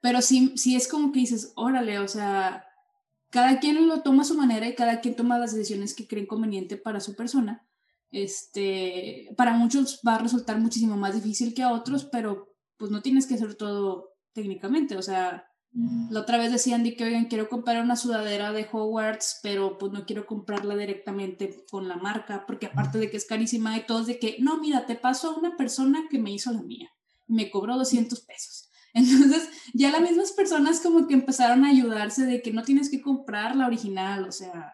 [0.00, 2.64] Pero sí, sí es como que dices, órale, o sea,
[3.28, 6.24] cada quien lo toma a su manera y cada quien toma las decisiones que creen
[6.24, 7.68] conveniente para su persona.
[8.10, 13.02] Este, para muchos va a resultar muchísimo más difícil que a otros, pero pues no
[13.02, 14.96] tienes que hacer todo técnicamente.
[14.96, 19.40] O sea, la otra vez decían de que, oigan, quiero comprar una sudadera de Hogwarts,
[19.42, 23.76] pero pues no quiero comprarla directamente con la marca, porque aparte de que es carísima
[23.76, 26.62] y todo, de que, no, mira, te paso a una persona que me hizo la
[26.62, 26.88] mía.
[27.26, 28.70] Me cobró 200 pesos.
[28.94, 33.02] Entonces, ya las mismas personas como que empezaron a ayudarse de que no tienes que
[33.02, 34.72] comprar la original, o sea...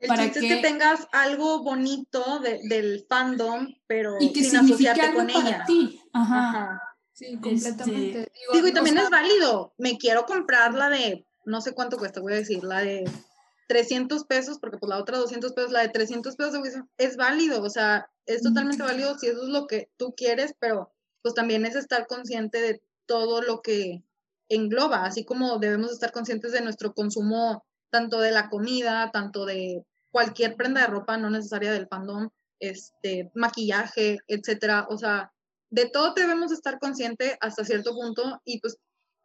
[0.00, 5.12] El para que, es que tengas algo bonito del fandom, pero y que sin asociarte
[5.12, 5.64] con ella.
[5.66, 6.00] Ti.
[6.12, 6.80] Ajá.
[7.12, 8.20] Sí, completamente.
[8.20, 9.74] Este, digo, y también es válido.
[9.76, 13.04] Me quiero comprar la de, no sé cuánto cuesta, voy a decir, la de
[13.68, 16.58] 300 pesos, porque pues la otra 200 pesos, la de 300 pesos
[16.96, 20.92] es válido, o sea, es totalmente válido si eso es lo que tú quieres, pero
[21.22, 24.02] pues también es estar consciente de todo lo que
[24.48, 29.84] engloba, así como debemos estar conscientes de nuestro consumo tanto de la comida, tanto de
[30.10, 34.86] cualquier prenda de ropa, no necesaria del fandom, este, maquillaje, etcétera.
[34.90, 35.32] O sea,
[35.70, 38.76] de todo debemos estar conscientes hasta cierto punto y pues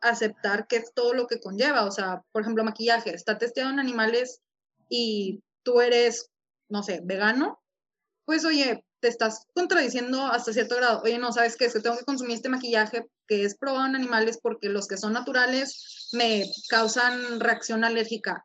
[0.01, 1.85] aceptar que es todo lo que conlleva.
[1.85, 4.41] O sea, por ejemplo, maquillaje, está testeado en animales
[4.89, 6.29] y tú eres,
[6.69, 7.59] no sé, vegano,
[8.25, 11.01] pues oye, te estás contradiciendo hasta cierto grado.
[11.03, 11.65] Oye, no, ¿sabes qué?
[11.65, 14.97] Es que tengo que consumir este maquillaje que es probado en animales porque los que
[14.97, 18.43] son naturales me causan reacción alérgica.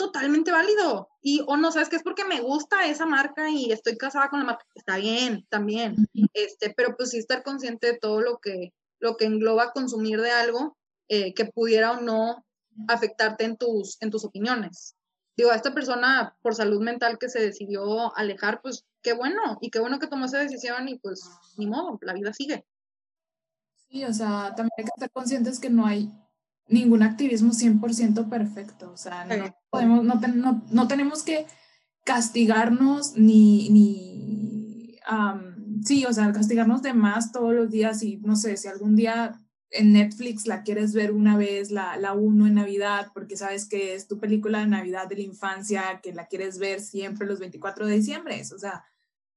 [0.00, 1.10] Totalmente válido.
[1.20, 1.96] Y, o no, ¿sabes qué?
[1.96, 4.64] Es porque me gusta esa marca y estoy casada con la marca.
[4.74, 5.94] Está bien, también.
[6.32, 10.30] Este, pero pues sí estar consciente de todo lo que, lo que engloba consumir de
[10.30, 10.78] algo
[11.08, 12.46] eh, que pudiera o no
[12.88, 14.96] afectarte en tus, en tus opiniones.
[15.36, 19.68] Digo, a esta persona por salud mental que se decidió alejar, pues qué bueno, y
[19.70, 21.28] qué bueno que tomó esa decisión y pues
[21.58, 22.64] ni modo, la vida sigue.
[23.90, 26.10] Sí, o sea, también hay que estar conscientes que no hay
[26.70, 31.46] ningún activismo 100% perfecto, o sea, no, podemos, no, no, no, tenemos que
[32.04, 34.96] castigarnos ni, ni
[35.84, 39.40] sí, o sea, castigarnos de más todos los días y no sé, si algún día
[39.70, 43.94] en Netflix la quieres ver una vez, la, la uno en Navidad, porque sabes que
[43.94, 47.86] es tu película de Navidad de la infancia, que la quieres ver siempre los 24
[47.86, 48.42] de diciembre.
[48.54, 48.84] O sea,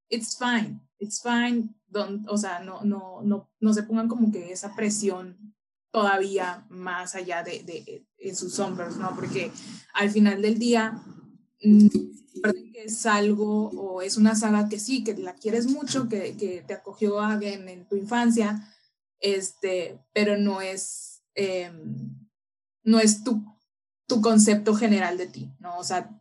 [0.09, 1.69] it's fine, it's fine.
[1.87, 5.53] Don't, o sea, no, no, no, no se pongan como que esa presión
[5.93, 9.13] todavía más allá de, de, en sus hombros, ¿no?
[9.15, 9.51] Porque
[9.93, 11.03] al final del día,
[11.61, 16.35] mm, que es algo o es una saga que sí, que la quieres mucho, que,
[16.35, 18.67] que te acogió alguien en tu infancia,
[19.19, 22.27] este, pero no es, em,
[22.83, 23.45] no es tu,
[24.07, 25.77] tu concepto general de ti, ¿no?
[25.77, 26.19] O sea,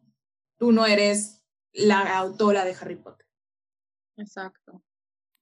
[0.59, 1.41] tú no eres
[1.73, 3.27] la autora de Harry Potter.
[4.19, 4.85] Exacto.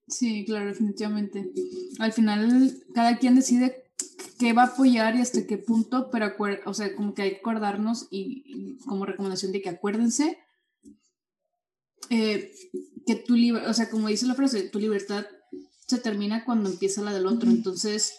[0.07, 1.51] Sí, claro, definitivamente.
[1.99, 3.89] Al final, cada quien decide
[4.39, 6.35] qué va a apoyar y hasta qué punto, pero
[6.65, 10.39] o sea, como que hay que acordarnos y, como recomendación de que acuérdense
[12.09, 12.53] eh,
[13.07, 15.27] que tu libertad, o sea, como dice la frase, tu libertad
[15.87, 17.51] se termina cuando empieza la del otro.
[17.51, 18.15] Entonces,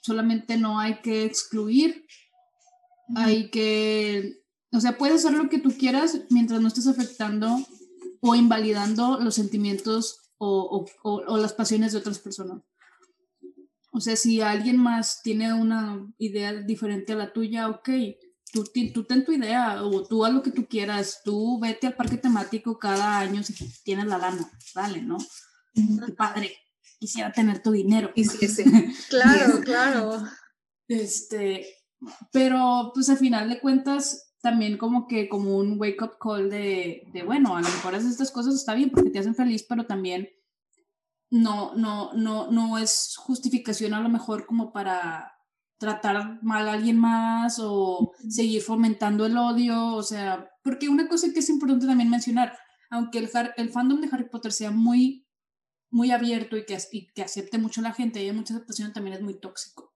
[0.00, 2.06] solamente no hay que excluir,
[3.14, 7.58] hay que O sea, puedes hacer lo que tú quieras mientras no estés afectando
[8.20, 12.62] o invalidando los sentimientos o, o, las pasiones de otras personas.
[13.92, 17.90] O sea, si alguien más tiene una idea diferente a la tuya, ok,
[18.52, 21.94] tú, tú ten tu idea o tú haz lo que tú quieras, tú vete al
[21.94, 25.18] parque temático cada año si tienes la lana, dale, ¿no?
[26.16, 26.56] padre,
[26.98, 28.12] quisiera tener tu dinero.
[28.14, 28.64] Y sí, sí.
[29.10, 30.22] claro, claro.
[30.88, 31.66] Este,
[32.32, 37.04] pero pues al final de cuentas, también como que como un wake up call de,
[37.12, 40.28] de bueno, a lo mejor estas cosas está bien porque te hacen feliz, pero también
[41.32, 45.32] no, no, no, no es justificación a lo mejor como para
[45.78, 51.32] tratar mal a alguien más o seguir fomentando el odio, o sea, porque una cosa
[51.32, 52.56] que es importante también mencionar,
[52.90, 55.26] aunque el, el fandom de Harry Potter sea muy,
[55.90, 56.76] muy abierto y que,
[57.14, 59.94] que acepte mucho a la gente y hay mucha aceptación, también es muy tóxico.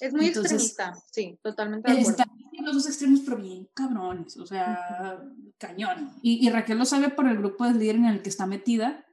[0.00, 2.24] Es muy extremista, sí, totalmente de acuerdo.
[2.52, 5.22] en los dos extremos, pero bien cabrones, o sea,
[5.56, 6.18] cañón.
[6.20, 9.06] Y, y, Raquel lo sabe por el grupo de líder en el que está metida,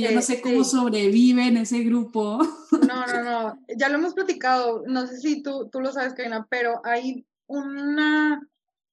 [0.00, 2.38] que yo no sé cómo sobrevive en ese grupo.
[2.86, 6.46] No, no, no, ya lo hemos platicado, no sé si tú, tú lo sabes, Karina,
[6.50, 8.46] pero hay una,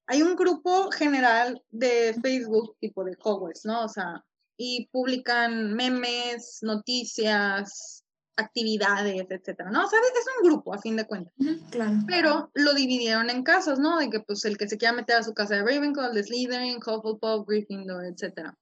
[0.08, 3.86] hay un grupo general de Facebook tipo de Hogwarts, ¿no?
[3.86, 4.24] O sea,
[4.58, 8.04] y publican memes, noticias,
[8.36, 9.86] actividades, etcétera, ¿no?
[9.86, 11.34] O sea, es un grupo, a fin de cuentas.
[11.72, 11.98] Claro.
[12.08, 14.00] Pero lo dividieron en casas, ¿no?
[14.00, 16.78] De que, pues, el que se quiera meter a su casa de Ravenclaw, de Slytherin,
[16.78, 18.58] Hufflepuff, Gryffindor, etcétera.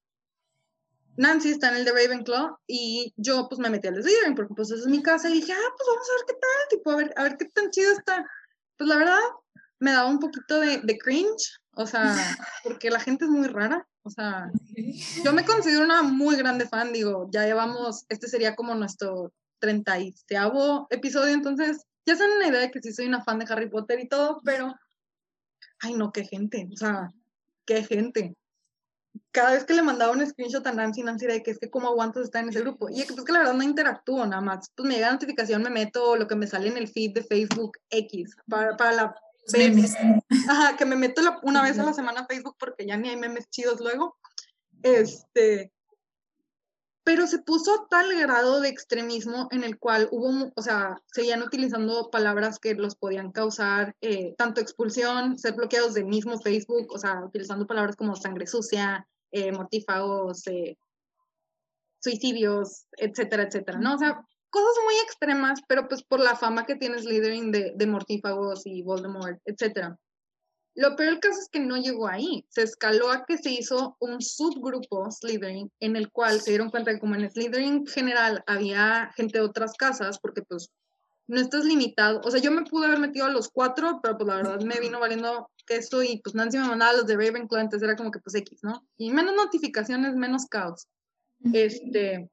[1.21, 4.55] Nancy está en el de Ravenclaw y yo, pues, me metí al de Slytherin porque,
[4.55, 6.91] pues, esa es mi casa y dije, ah, pues, vamos a ver qué tal, tipo,
[6.91, 8.25] a ver, a ver qué tan chido está.
[8.75, 9.19] Pues, la verdad,
[9.79, 12.15] me daba un poquito de, de cringe, o sea,
[12.63, 13.87] porque la gente es muy rara.
[14.03, 14.49] O sea,
[15.23, 19.99] yo me considero una muy grande fan, digo, ya llevamos, este sería como nuestro 30
[20.89, 23.69] episodio, entonces ya se dan una idea de que sí soy una fan de Harry
[23.69, 24.73] Potter y todo, pero,
[25.81, 27.09] ay no, qué gente, o sea,
[27.67, 28.35] qué gente.
[29.31, 31.87] Cada vez que le mandaba un screenshot a Nancy, Nancy de que es que cómo
[31.87, 32.89] aguantas estar en ese grupo.
[32.89, 34.71] Y es que la verdad no interactúo nada más.
[34.75, 37.23] Pues me llega la notificación, me meto lo que me sale en el feed de
[37.23, 39.15] Facebook X para, para la
[39.53, 39.95] vez,
[40.49, 43.17] ajá, que me meto una vez a la semana a Facebook porque ya ni hay
[43.17, 44.17] memes chidos luego.
[44.83, 45.71] Este,
[47.03, 52.11] pero se puso tal grado de extremismo en el cual hubo, o sea, seguían utilizando
[52.11, 57.23] palabras que los podían causar eh, tanto expulsión, ser bloqueados del mismo Facebook, o sea,
[57.25, 60.77] utilizando palabras como sangre sucia, eh, mortífagos, eh,
[61.99, 63.95] suicidios, etcétera, etcétera, ¿no?
[63.95, 67.87] O sea, cosas muy extremas, pero pues por la fama que tienes Slytherin de, de
[67.87, 69.97] mortífagos y Voldemort, etcétera.
[70.75, 72.45] Lo peor del caso es que no llegó ahí.
[72.49, 76.93] Se escaló a que se hizo un subgrupo Slytherin en el cual se dieron cuenta
[76.93, 80.69] que como en Slytherin general había gente de otras casas, porque pues
[81.27, 82.21] no estás limitado.
[82.23, 84.79] O sea, yo me pude haber metido a los cuatro, pero pues la verdad me
[84.79, 88.11] vino valiendo que esto y pues Nancy me mandaba los de Ravenclaw, entonces era como
[88.11, 88.85] que pues X, ¿no?
[88.97, 90.87] Y menos notificaciones, menos caos.
[91.53, 92.29] Este,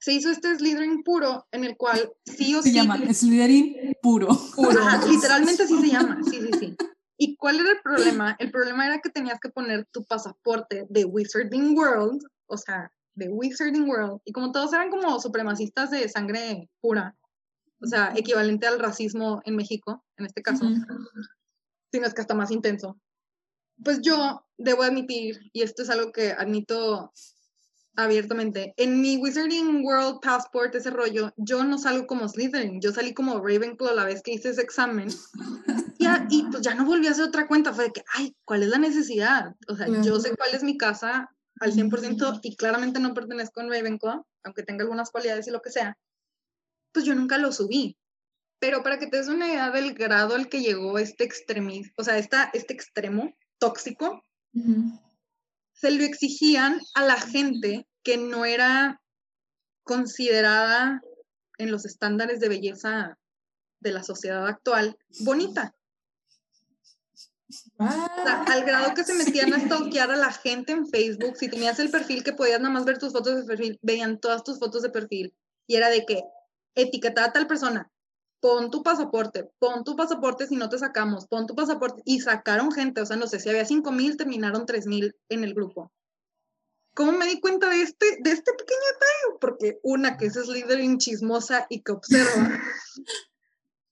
[0.00, 2.74] se hizo este Slytherin puro en el cual sí o se sí...
[2.74, 4.28] Se llama Slytherin puro.
[4.54, 6.76] Puro, literalmente así se llama, sí, sí, sí.
[7.18, 8.36] ¿Y cuál era el problema?
[8.38, 13.28] El problema era que tenías que poner tu pasaporte de Wizarding World, o sea, de
[13.28, 17.16] Wizarding World, y como todos eran como supremacistas de sangre pura,
[17.80, 20.64] o sea, equivalente al racismo en México, en este caso,
[21.92, 23.00] sino es que hasta más intenso.
[23.84, 27.12] Pues yo debo admitir, y esto es algo que admito
[27.98, 33.12] abiertamente, en mi Wizarding World Passport, ese rollo, yo no salgo como Slytherin, yo salí
[33.12, 35.08] como Ravenclaw la vez que hice ese examen.
[36.30, 38.68] y pues ya no volví a hacer otra cuenta, fue de que, ay, ¿cuál es
[38.68, 39.56] la necesidad?
[39.66, 41.28] O sea, yo sé cuál es mi casa
[41.58, 45.70] al 100% y claramente no pertenezco a Ravenclaw, aunque tenga algunas cualidades y lo que
[45.70, 45.98] sea,
[46.92, 47.98] pues yo nunca lo subí.
[48.60, 52.04] Pero para que te des una idea del grado al que llegó este extremismo, o
[52.04, 54.22] sea, esta, este extremo tóxico,
[55.72, 59.00] se lo exigían a la gente que no era
[59.82, 61.02] considerada
[61.58, 63.18] en los estándares de belleza
[63.80, 65.74] de la sociedad actual bonita
[67.78, 71.90] al grado que se metían a stalkear a la gente en Facebook, si tenías el
[71.90, 74.90] perfil que podías nada más ver tus fotos de perfil, veían todas tus fotos de
[74.90, 75.34] perfil
[75.66, 76.22] y era de que
[76.74, 77.90] etiquetada a tal persona,
[78.40, 82.70] pon tu pasaporte, pon tu pasaporte si no te sacamos, pon tu pasaporte y sacaron
[82.70, 85.92] gente, o sea, no sé, si había 5 mil, terminaron 3 mil en el grupo.
[86.98, 89.38] ¿Cómo me di cuenta de este, de este pequeño detalle?
[89.40, 92.26] Porque una que es líder chismosa y que observa,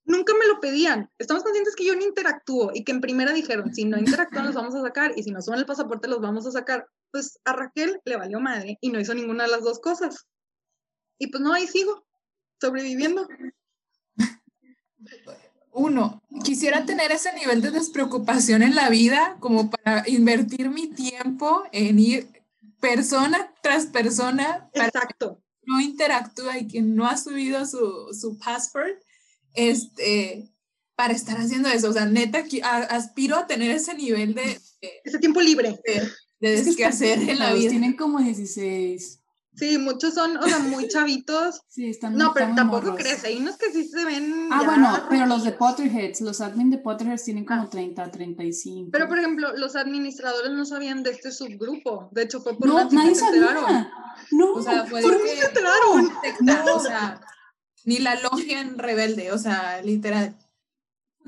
[0.04, 1.09] nunca me lo pedían.
[1.16, 4.57] Estamos conscientes que yo no interactúo y que en primera dijeron, si no interactúan los
[4.57, 6.88] vamos a sacar y si no suben el pasaporte los vamos a sacar.
[7.12, 10.26] Pues a Raquel le valió madre y no hizo ninguna de las dos cosas.
[11.16, 12.04] Y pues no, ahí sigo,
[12.61, 13.28] sobreviviendo.
[15.70, 21.62] uno, quisiera tener ese nivel de despreocupación en la vida como para invertir mi tiempo
[21.70, 22.36] en ir
[22.80, 24.70] persona tras persona.
[24.72, 25.42] Exacto.
[25.66, 28.94] no interactúa y que no ha subido su, su password,
[29.54, 30.52] este,
[30.94, 31.90] para estar haciendo eso.
[31.90, 32.44] O sea, neta,
[32.90, 34.60] aspiro a tener ese nivel de...
[35.04, 35.80] ese tiempo libre.
[36.40, 37.70] De, de hacer en la vida.
[37.70, 39.20] Tienen como 16.
[39.57, 41.62] Sí, muchos son, o sea, muy chavitos.
[41.76, 44.48] Sí, están No, pero tampoco crees, hay unos que sí se ven.
[44.50, 48.90] Ah, bueno, pero los de Potterheads, los admin de Potterheads tienen como 30, 35.
[48.92, 52.09] Pero, por ejemplo, los administradores no sabían de este subgrupo.
[52.12, 53.88] De hecho, fue por no, nadie se enteraron.
[54.30, 56.12] No, o sea, fue ¿por qué se enteraron?
[56.40, 56.76] No.
[56.76, 57.20] O sea,
[57.84, 60.36] ni la logia en rebelde, o sea, literal.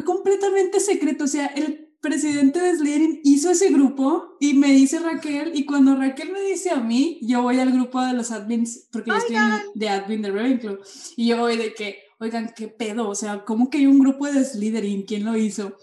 [0.04, 5.52] Completamente secreto, o sea, el presidente de Slytherin hizo ese grupo y me dice Raquel,
[5.54, 9.10] y cuando Raquel me dice a mí, yo voy al grupo de los admins, porque
[9.10, 9.36] yo estoy
[9.74, 10.78] de admin de Ravenclaw,
[11.16, 13.08] y yo voy de que, oigan, ¿qué pedo?
[13.08, 15.02] O sea, ¿cómo que hay un grupo de Slytherin?
[15.02, 15.76] ¿Quién lo hizo?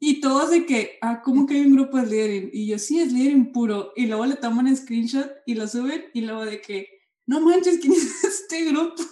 [0.00, 2.50] Y todos de que, ah, ¿cómo que hay un grupo de Slytherin?
[2.52, 3.92] Y yo, sí, Slytherin puro.
[3.96, 6.97] Y luego le toman screenshot y lo suben, y luego de que,
[7.28, 9.02] no manches, ¿quién es este grupo?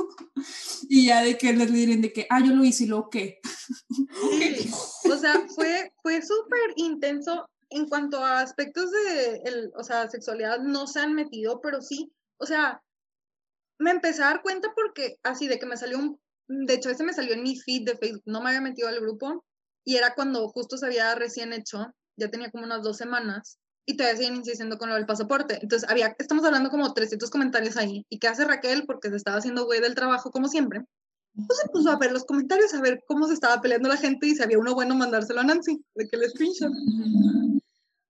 [0.88, 3.40] Y ya de que les dirían de que, ah, yo lo hice y lo qué.
[5.08, 10.60] O sea, fue, fue súper intenso en cuanto a aspectos de, el, o sea, sexualidad
[10.60, 12.82] no se han metido, pero sí, o sea,
[13.78, 17.04] me empecé a dar cuenta porque así de que me salió un, de hecho ese
[17.04, 19.44] me salió en mi feed de Facebook, no me había metido al grupo
[19.84, 21.86] y era cuando justo se había recién hecho,
[22.16, 25.58] ya tenía como unas dos semanas y todavía siguen insistiendo con lo del pasaporte.
[25.62, 28.04] Entonces, había, estamos hablando como 300 comentarios ahí.
[28.10, 28.84] ¿Y qué hace Raquel?
[28.84, 30.82] Porque se estaba haciendo güey del trabajo como siempre.
[31.34, 34.26] Pues se puso a ver los comentarios, a ver cómo se estaba peleando la gente
[34.26, 36.72] y si había uno bueno mandárselo a Nancy, de que le screenshot.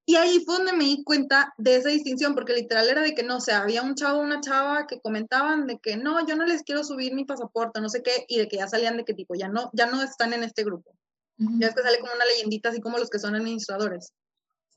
[0.09, 3.25] Y ahí fue donde me di cuenta de esa distinción, porque literal era de que
[3.25, 6.37] no, o sea, había un chavo o una chava que comentaban de que no, yo
[6.37, 9.05] no les quiero subir mi pasaporte, no sé qué, y de que ya salían de
[9.05, 10.93] qué tipo, ya no, ya no están en este grupo.
[11.39, 14.13] Ya es que sale como una leyendita, así como los que son administradores.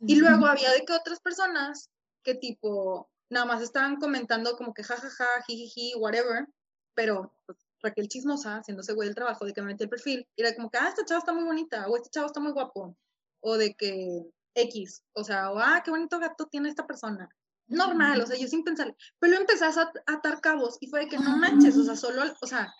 [0.01, 1.89] Y luego había de que otras personas
[2.23, 6.47] que tipo, nada más estaban comentando como que jajaja, jijiji, whatever,
[6.93, 10.41] pero pues, Raquel chismosa, haciéndose güey el trabajo de que me metí el perfil, y
[10.41, 12.97] era como que, ah, esta chava está muy bonita, o este chavo está muy guapo,
[13.41, 14.23] o de que
[14.55, 17.29] X, o sea, o ah, qué bonito gato tiene esta persona.
[17.67, 21.19] Normal, o sea, yo sin pensar, pero empezás a atar cabos y fue de que
[21.19, 22.73] no manches, o sea, solo, o sea,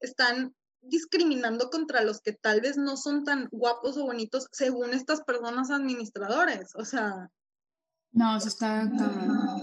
[0.00, 5.22] están discriminando contra los que tal vez no son tan guapos o bonitos según estas
[5.22, 6.74] personas administradores.
[6.74, 7.30] O sea.
[8.12, 8.90] No, eso está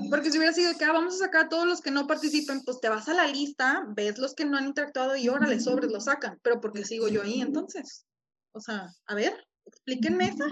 [0.10, 2.62] Porque si hubiera sido que ah, vamos a sacar a todos los que no participen,
[2.64, 5.92] pues te vas a la lista, ves los que no han interactuado y órale, sobres,
[5.92, 6.40] lo sacan.
[6.42, 8.06] Pero porque sigo yo ahí entonces.
[8.54, 9.34] O sea, a ver,
[9.66, 10.46] explíquenme esa.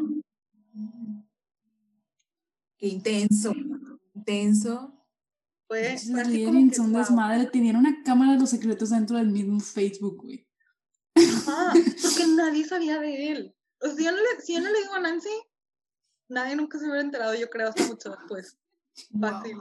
[2.78, 3.54] Qué intenso,
[4.14, 4.92] intenso.
[5.68, 7.46] Fue, son desmadre.
[7.48, 10.46] Tenían una cámara de los secretos dentro del mismo Facebook, güey.
[11.16, 13.56] Porque nadie sabía de él.
[13.82, 15.30] O sea, si yo, no le, si yo no le digo a Nancy,
[16.30, 18.58] nadie nunca se hubiera enterado, yo creo, hasta mucho después.
[19.20, 19.58] Fácil.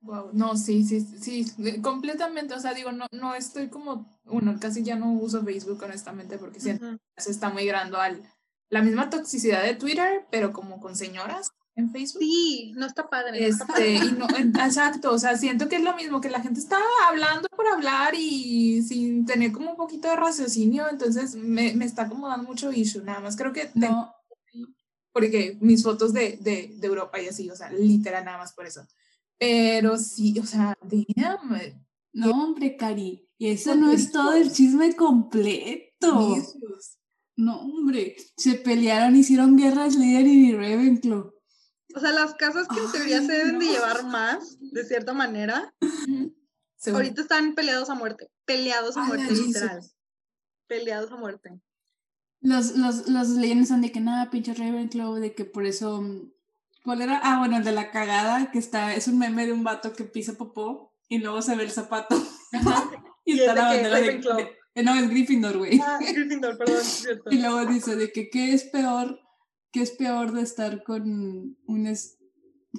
[0.00, 0.30] Wow.
[0.32, 2.54] No, sí, sí, sí, completamente.
[2.54, 6.58] O sea, digo, no, no estoy como, bueno, casi ya no uso Facebook, honestamente, porque
[6.58, 8.22] se está migrando al
[8.72, 12.22] la misma toxicidad de Twitter, pero como con señoras en Facebook.
[12.22, 13.46] Sí, no está padre.
[13.46, 14.26] Este, Y no,
[14.64, 18.14] exacto, o sea, siento que es lo mismo, que la gente está hablando por hablar
[18.14, 22.72] y sin tener como un poquito de raciocinio, entonces me, me está como dando mucho
[22.72, 24.14] issue, nada más creo que no.
[25.12, 28.66] porque mis fotos de, de, de, Europa y así, o sea, literal nada más por
[28.66, 28.86] eso.
[29.38, 31.80] Pero sí, o sea, déjame.
[32.12, 36.36] No, hombre, Cari, y eso no es todo el chisme completo.
[37.34, 41.32] No, hombre, se pelearon, hicieron guerras líder y Ravenclaw.
[41.94, 45.74] O sea, las casas que en teoría se deben de llevar más, de cierta manera,
[46.86, 48.30] ahorita están peleados a muerte.
[48.44, 49.80] Peleados a muerte, literal.
[50.66, 51.60] Peleados a muerte.
[52.40, 56.02] Los, los, los leyendas son de que nada, pinche Ravenclaw, de que por eso.
[56.84, 57.20] ¿Cuál era?
[57.22, 60.04] Ah, bueno, el de la cagada, que está, es un meme de un vato que
[60.04, 62.16] pisa popó y luego se ve el zapato.
[63.24, 65.78] y, está la bandera de, eh, No, es Gryffindor, güey.
[65.80, 67.30] Ah, Gryffindor, perdón, cierto.
[67.30, 69.20] y luego dice de que qué es peor
[69.72, 71.86] ¿qué es peor de estar con un...
[71.86, 72.18] Es,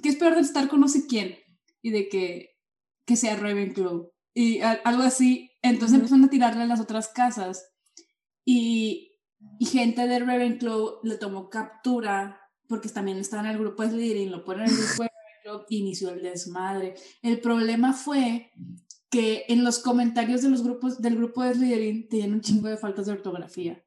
[0.02, 1.36] ¿Qué es peor de estar con no sé quién?
[1.82, 2.56] Y de que,
[3.04, 4.10] que sea Ravenclaw.
[4.32, 5.50] Y algo así.
[5.62, 7.70] Entonces empezaron a tirarle a las otras casas.
[8.44, 9.18] Y,
[9.58, 14.30] y gente de Ravenclaw le tomó captura porque también estaba en el grupo de Slytherin,
[14.30, 16.94] lo ponen en el grupo de Ravenclaw inició el desmadre.
[17.22, 18.52] El problema fue
[19.10, 22.76] que en los comentarios de los grupos, del grupo de Slytherin tenían un chingo de
[22.76, 23.84] faltas de ortografía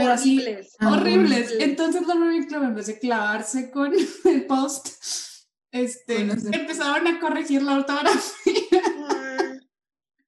[0.00, 0.76] pero horribles.
[0.78, 1.54] Así, horribles.
[1.58, 3.92] Entonces los Ravenclaw en vez de clavarse con
[4.24, 4.88] el post,
[5.72, 8.82] este, empezaron a corregir la ortografía.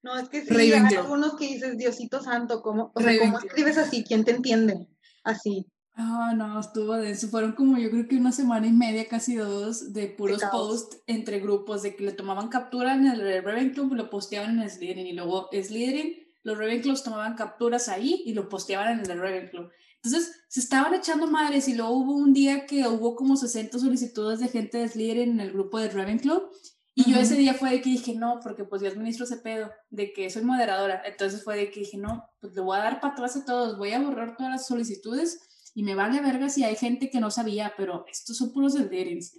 [0.02, 3.38] No, No, es que sí, hay algunos que dices, Diosito Santo, ¿cómo, o sea, ¿cómo
[3.38, 4.04] escribes así?
[4.04, 4.88] ¿Quién te entiende?
[5.24, 5.66] Así.
[5.94, 7.28] Ah, no, estuvo de eso.
[7.28, 11.40] Fueron como yo creo que una semana y media, casi dos, de puros posts entre
[11.40, 15.06] grupos, de que le tomaban captura en el Ravenclaw y lo posteaban en Slytherin.
[15.06, 19.68] Y luego Slytherin, los Ravenclaws tomaban capturas ahí y lo posteaban en el Ravenclaw.
[20.02, 24.40] Entonces se estaban echando madres y luego hubo un día que hubo como 60 solicitudes
[24.40, 26.50] de gente de en el grupo de Ravenclaw.
[26.94, 29.70] Y yo ese día fue de que dije, no, porque pues yo administro ese pedo,
[29.88, 31.02] de que soy moderadora.
[31.06, 33.78] Entonces fue de que dije, no, pues le voy a dar para atrás a todos,
[33.78, 37.30] voy a borrar todas las solicitudes y me vale verga si hay gente que no
[37.30, 39.32] sabía, pero estos son puros Slytherins.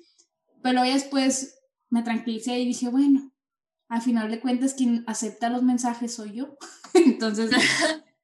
[0.64, 3.32] Pero ya después me tranquilicé y dije, bueno,
[3.94, 6.58] al final de cuentas quien acepta los mensajes soy yo.
[6.96, 7.52] Entonces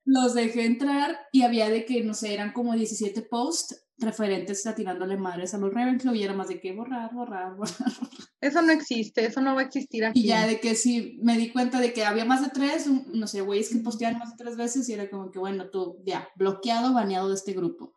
[0.04, 4.74] los dejé entrar y había de que, no sé, eran como 17 posts referentes a
[4.74, 7.94] tirándole madres a los Ravenclaw y era más de que borrar, borrar, borrar.
[8.42, 10.22] Eso no existe, eso no va a existir aquí.
[10.22, 13.28] Y ya de que sí, me di cuenta de que había más de tres, no
[13.28, 16.30] sé, güeyes que posteaban más de tres veces y era como que, bueno, tú ya,
[16.36, 17.94] bloqueado, baneado de este grupo.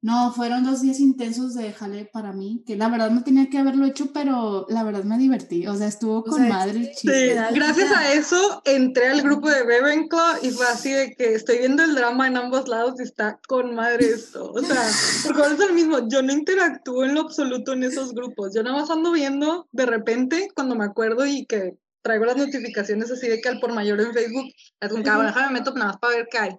[0.00, 3.58] No, fueron dos días intensos de jale para mí, que la verdad no tenía que
[3.58, 5.66] haberlo hecho, pero la verdad me divertí.
[5.66, 6.92] O sea, estuvo con madre.
[6.94, 7.08] Sí,
[7.52, 11.82] gracias a eso entré al grupo de Ravenclaw y fue así de que estoy viendo
[11.82, 14.52] el drama en ambos lados y está con madre esto.
[14.52, 14.80] O sea,
[15.24, 18.54] porque es el mismo, yo no interactúo en lo absoluto en esos grupos.
[18.54, 23.10] Yo nada más ando viendo de repente cuando me acuerdo y que traigo las notificaciones
[23.10, 24.46] así de que al por mayor en Facebook,
[24.80, 26.58] es un cabrón, déjame meto nada más para ver qué hay.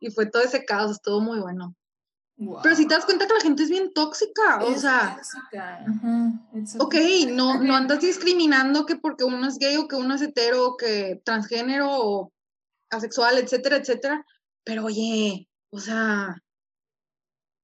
[0.00, 1.76] Y fue todo ese caos, estuvo muy bueno.
[2.62, 5.20] Pero si te das cuenta que la gente es bien tóxica, o sea,
[6.78, 6.94] ok,
[7.30, 10.76] no, no andas discriminando que porque uno es gay o que uno es hetero o
[10.76, 12.32] que transgénero o
[12.90, 14.24] asexual, etcétera, etcétera,
[14.64, 16.36] pero oye, o sea,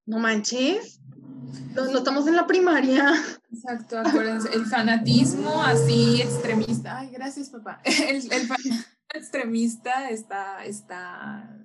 [0.06, 1.00] no manches,
[1.74, 3.12] no, estamos en la primaria.
[3.52, 11.58] Exacto, acuérdense, el fanatismo así extremista, ay, gracias papá, el, el fanatismo extremista está, está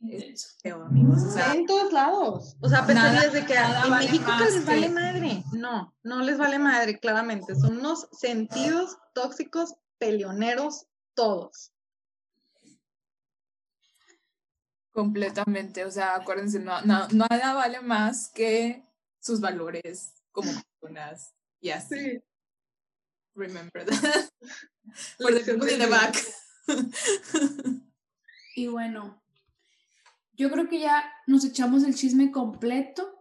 [0.00, 1.36] amigos.
[1.54, 2.56] en todos lados.
[2.60, 5.44] O sea, a de que en México que les vale madre.
[5.52, 7.54] No, no les vale madre, claramente.
[7.54, 11.72] Son unos sentidos tóxicos, peleoneros, todos.
[14.92, 15.84] Completamente.
[15.84, 18.84] O sea, acuérdense, no, nada vale más que
[19.20, 21.34] sus valores como personas.
[21.60, 22.22] Y así.
[23.34, 24.30] Remember that.
[25.18, 26.16] For the people in the back.
[28.56, 29.20] y bueno,
[30.36, 33.12] yo creo que ya nos echamos el chisme completo.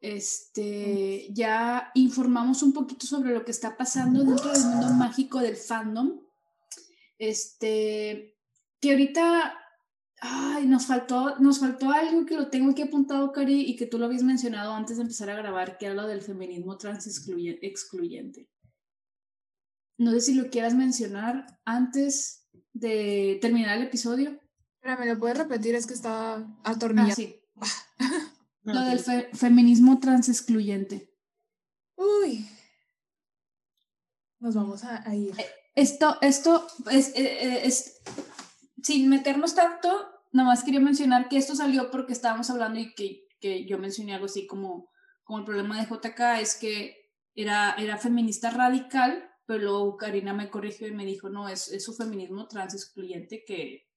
[0.00, 5.56] Este, ya informamos un poquito sobre lo que está pasando dentro del mundo mágico del
[5.56, 6.20] fandom.
[7.18, 8.36] Este,
[8.80, 9.54] que ahorita
[10.22, 13.98] ay, nos faltó, nos faltó algo que lo tengo aquí apuntado, Cari, y que tú
[13.98, 18.48] lo habías mencionado antes de empezar a grabar, que era lo del feminismo trans excluyente.
[19.98, 24.40] No sé si lo quieras mencionar antes de terminar el episodio.
[24.82, 25.74] ¿Me lo puedes repetir?
[25.74, 27.12] Es que está atornillado.
[27.12, 27.40] Ah, sí.
[28.64, 29.00] Lo del
[29.32, 31.10] feminismo trans excluyente.
[31.96, 32.46] Uy.
[34.38, 35.38] Nos vamos a, ir.
[35.38, 38.02] Eh, esto, esto es, eh, eh, es,
[38.82, 39.88] sin meternos tanto,
[40.32, 44.14] nada más quería mencionar que esto salió porque estábamos hablando y que, que yo mencioné
[44.14, 44.90] algo así como,
[45.22, 50.50] como el problema de JK es que era, era feminista radical, pero luego Karina me
[50.50, 53.91] corrigió y me dijo, no, es, es su feminismo trans excluyente que,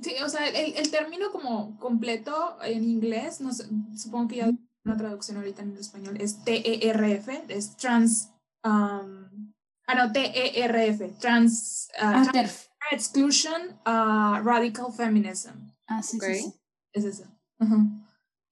[0.00, 3.66] Sí, o sea, el, el término como completo en inglés, no sé,
[3.96, 4.50] supongo que ya
[4.84, 8.30] una traducción ahorita en español, es TERF, es trans,
[8.64, 9.54] um,
[9.86, 15.70] ah, no, TERF, trans, uh, trans exclusion uh, radical feminism.
[15.86, 16.52] Ah, sí, sí,
[16.92, 17.24] Es eso.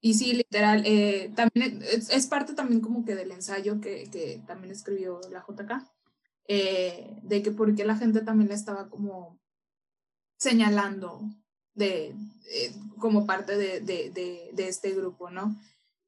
[0.01, 4.43] Y sí, literal, eh, también es, es, parte también como que del ensayo que, que
[4.45, 5.81] también escribió la JK,
[6.47, 9.39] eh, de que porque la gente también le estaba como
[10.43, 11.21] señalando
[11.73, 12.13] de,
[12.51, 14.11] eh, como parte de, de,
[14.53, 15.55] de, este grupo, ¿no?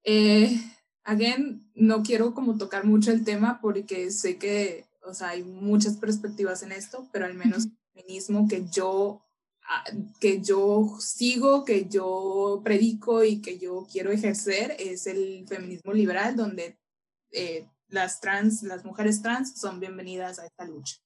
[0.04, 0.60] Eh,
[1.04, 5.96] again, no quiero como tocar mucho el tema porque sé que, o sea, hay muchas
[5.96, 9.22] perspectivas en esto, pero al menos el feminismo que yo
[9.68, 9.86] ah,
[10.20, 16.36] que yo sigo, que yo predico y que yo quiero ejercer es el feminismo liberal,
[16.36, 16.78] donde
[17.32, 20.98] eh, las trans, las mujeres trans son bienvenidas a esta lucha.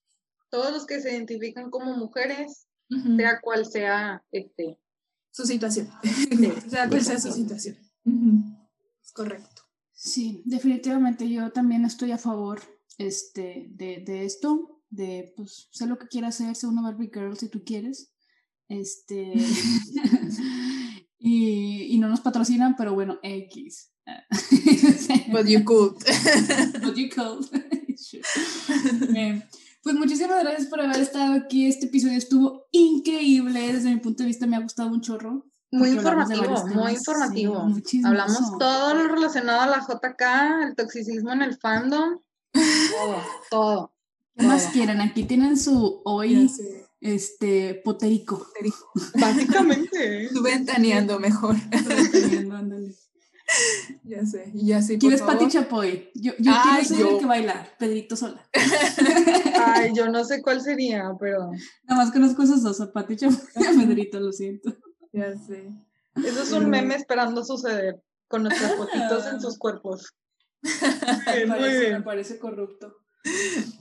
[0.50, 2.69] Todos los que se identifican como mujeres
[3.18, 4.80] sea cual sea este,
[5.32, 5.90] su situación.
[6.70, 7.78] sea cual sea su situación.
[9.04, 9.64] Es correcto.
[9.94, 12.62] Sí, definitivamente yo también estoy a favor
[12.98, 17.38] este, de, de esto, de pues sé lo que quieras hacer, sé una Barbie Girl
[17.38, 18.14] si tú quieres.
[18.68, 19.34] Este
[21.18, 23.92] y, y, no nos patrocinan, pero bueno, X.
[25.32, 25.98] But you could.
[26.82, 27.46] But you could.
[29.90, 31.66] Pues muchísimas gracias por haber estado aquí.
[31.66, 33.74] Este episodio estuvo increíble.
[33.74, 35.48] Desde mi punto de vista me ha gustado un chorro.
[35.72, 37.68] Muy informativo, muy informativo.
[37.84, 38.00] Sí.
[38.06, 42.20] Hablamos todo lo relacionado a la JK, el toxicismo en el fandom,
[42.54, 43.16] todo,
[43.50, 43.94] todo.
[44.38, 45.02] ¿Qué más quieren?
[45.02, 46.52] Aquí tienen su hoy
[47.02, 48.46] este poterico.
[49.20, 50.26] Básicamente.
[50.26, 50.30] ¿eh?
[50.32, 51.56] Tú ventaneando mejor.
[52.52, 52.94] Ándale.
[54.04, 54.52] Ya sé.
[54.54, 54.98] Ya sé.
[54.98, 55.48] ¿Quién es Pati.
[55.48, 56.12] Chapoy?
[56.16, 57.10] Yo, yo Ay, quiero ser yo.
[57.10, 58.48] el que baila, Pedrito Sola.
[59.66, 61.52] Ay, yo no sé cuál sería, pero
[61.84, 64.76] Nada más conozco esos dos, a Pati Chapoy y a Pedrito, lo siento.
[65.12, 65.70] Ya sé.
[66.16, 70.14] eso es un meme esperando suceder con nuestras fotitos en sus cuerpos.
[71.26, 71.94] Parece-.
[71.94, 72.96] Me parece corrupto.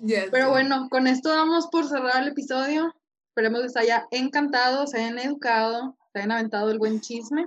[0.02, 0.28] Ya sé.
[0.30, 2.94] Pero bueno, con esto damos por cerrado el episodio.
[3.28, 7.46] Esperemos les haya encantado, se hayan educado, se hayan aventado el buen chisme.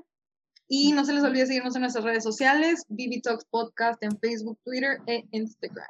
[0.74, 4.58] Y no se les olvide seguirnos en nuestras redes sociales, BB Talks Podcast en Facebook,
[4.64, 5.86] Twitter e Instagram.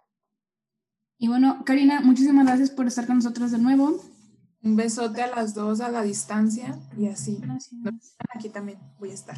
[1.20, 4.04] Y bueno, Karina, muchísimas gracias por estar con nosotros de nuevo.
[4.64, 7.38] Un besote a las dos a la distancia y así.
[7.40, 8.16] Gracias.
[8.34, 9.38] Aquí también voy a estar.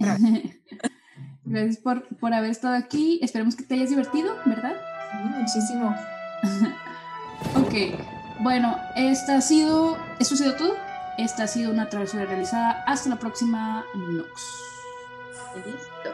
[1.44, 3.20] Gracias por, por haber estado aquí.
[3.22, 4.74] Esperemos que te hayas divertido, ¿verdad?
[5.12, 5.94] Sí, muchísimo.
[7.56, 7.74] Ok,
[8.40, 10.74] bueno, esta ha sido, esto ha sido todo.
[11.18, 12.82] Esta ha sido una travesura realizada.
[12.86, 14.71] Hasta la próxima, Nox.
[15.54, 16.11] Listo.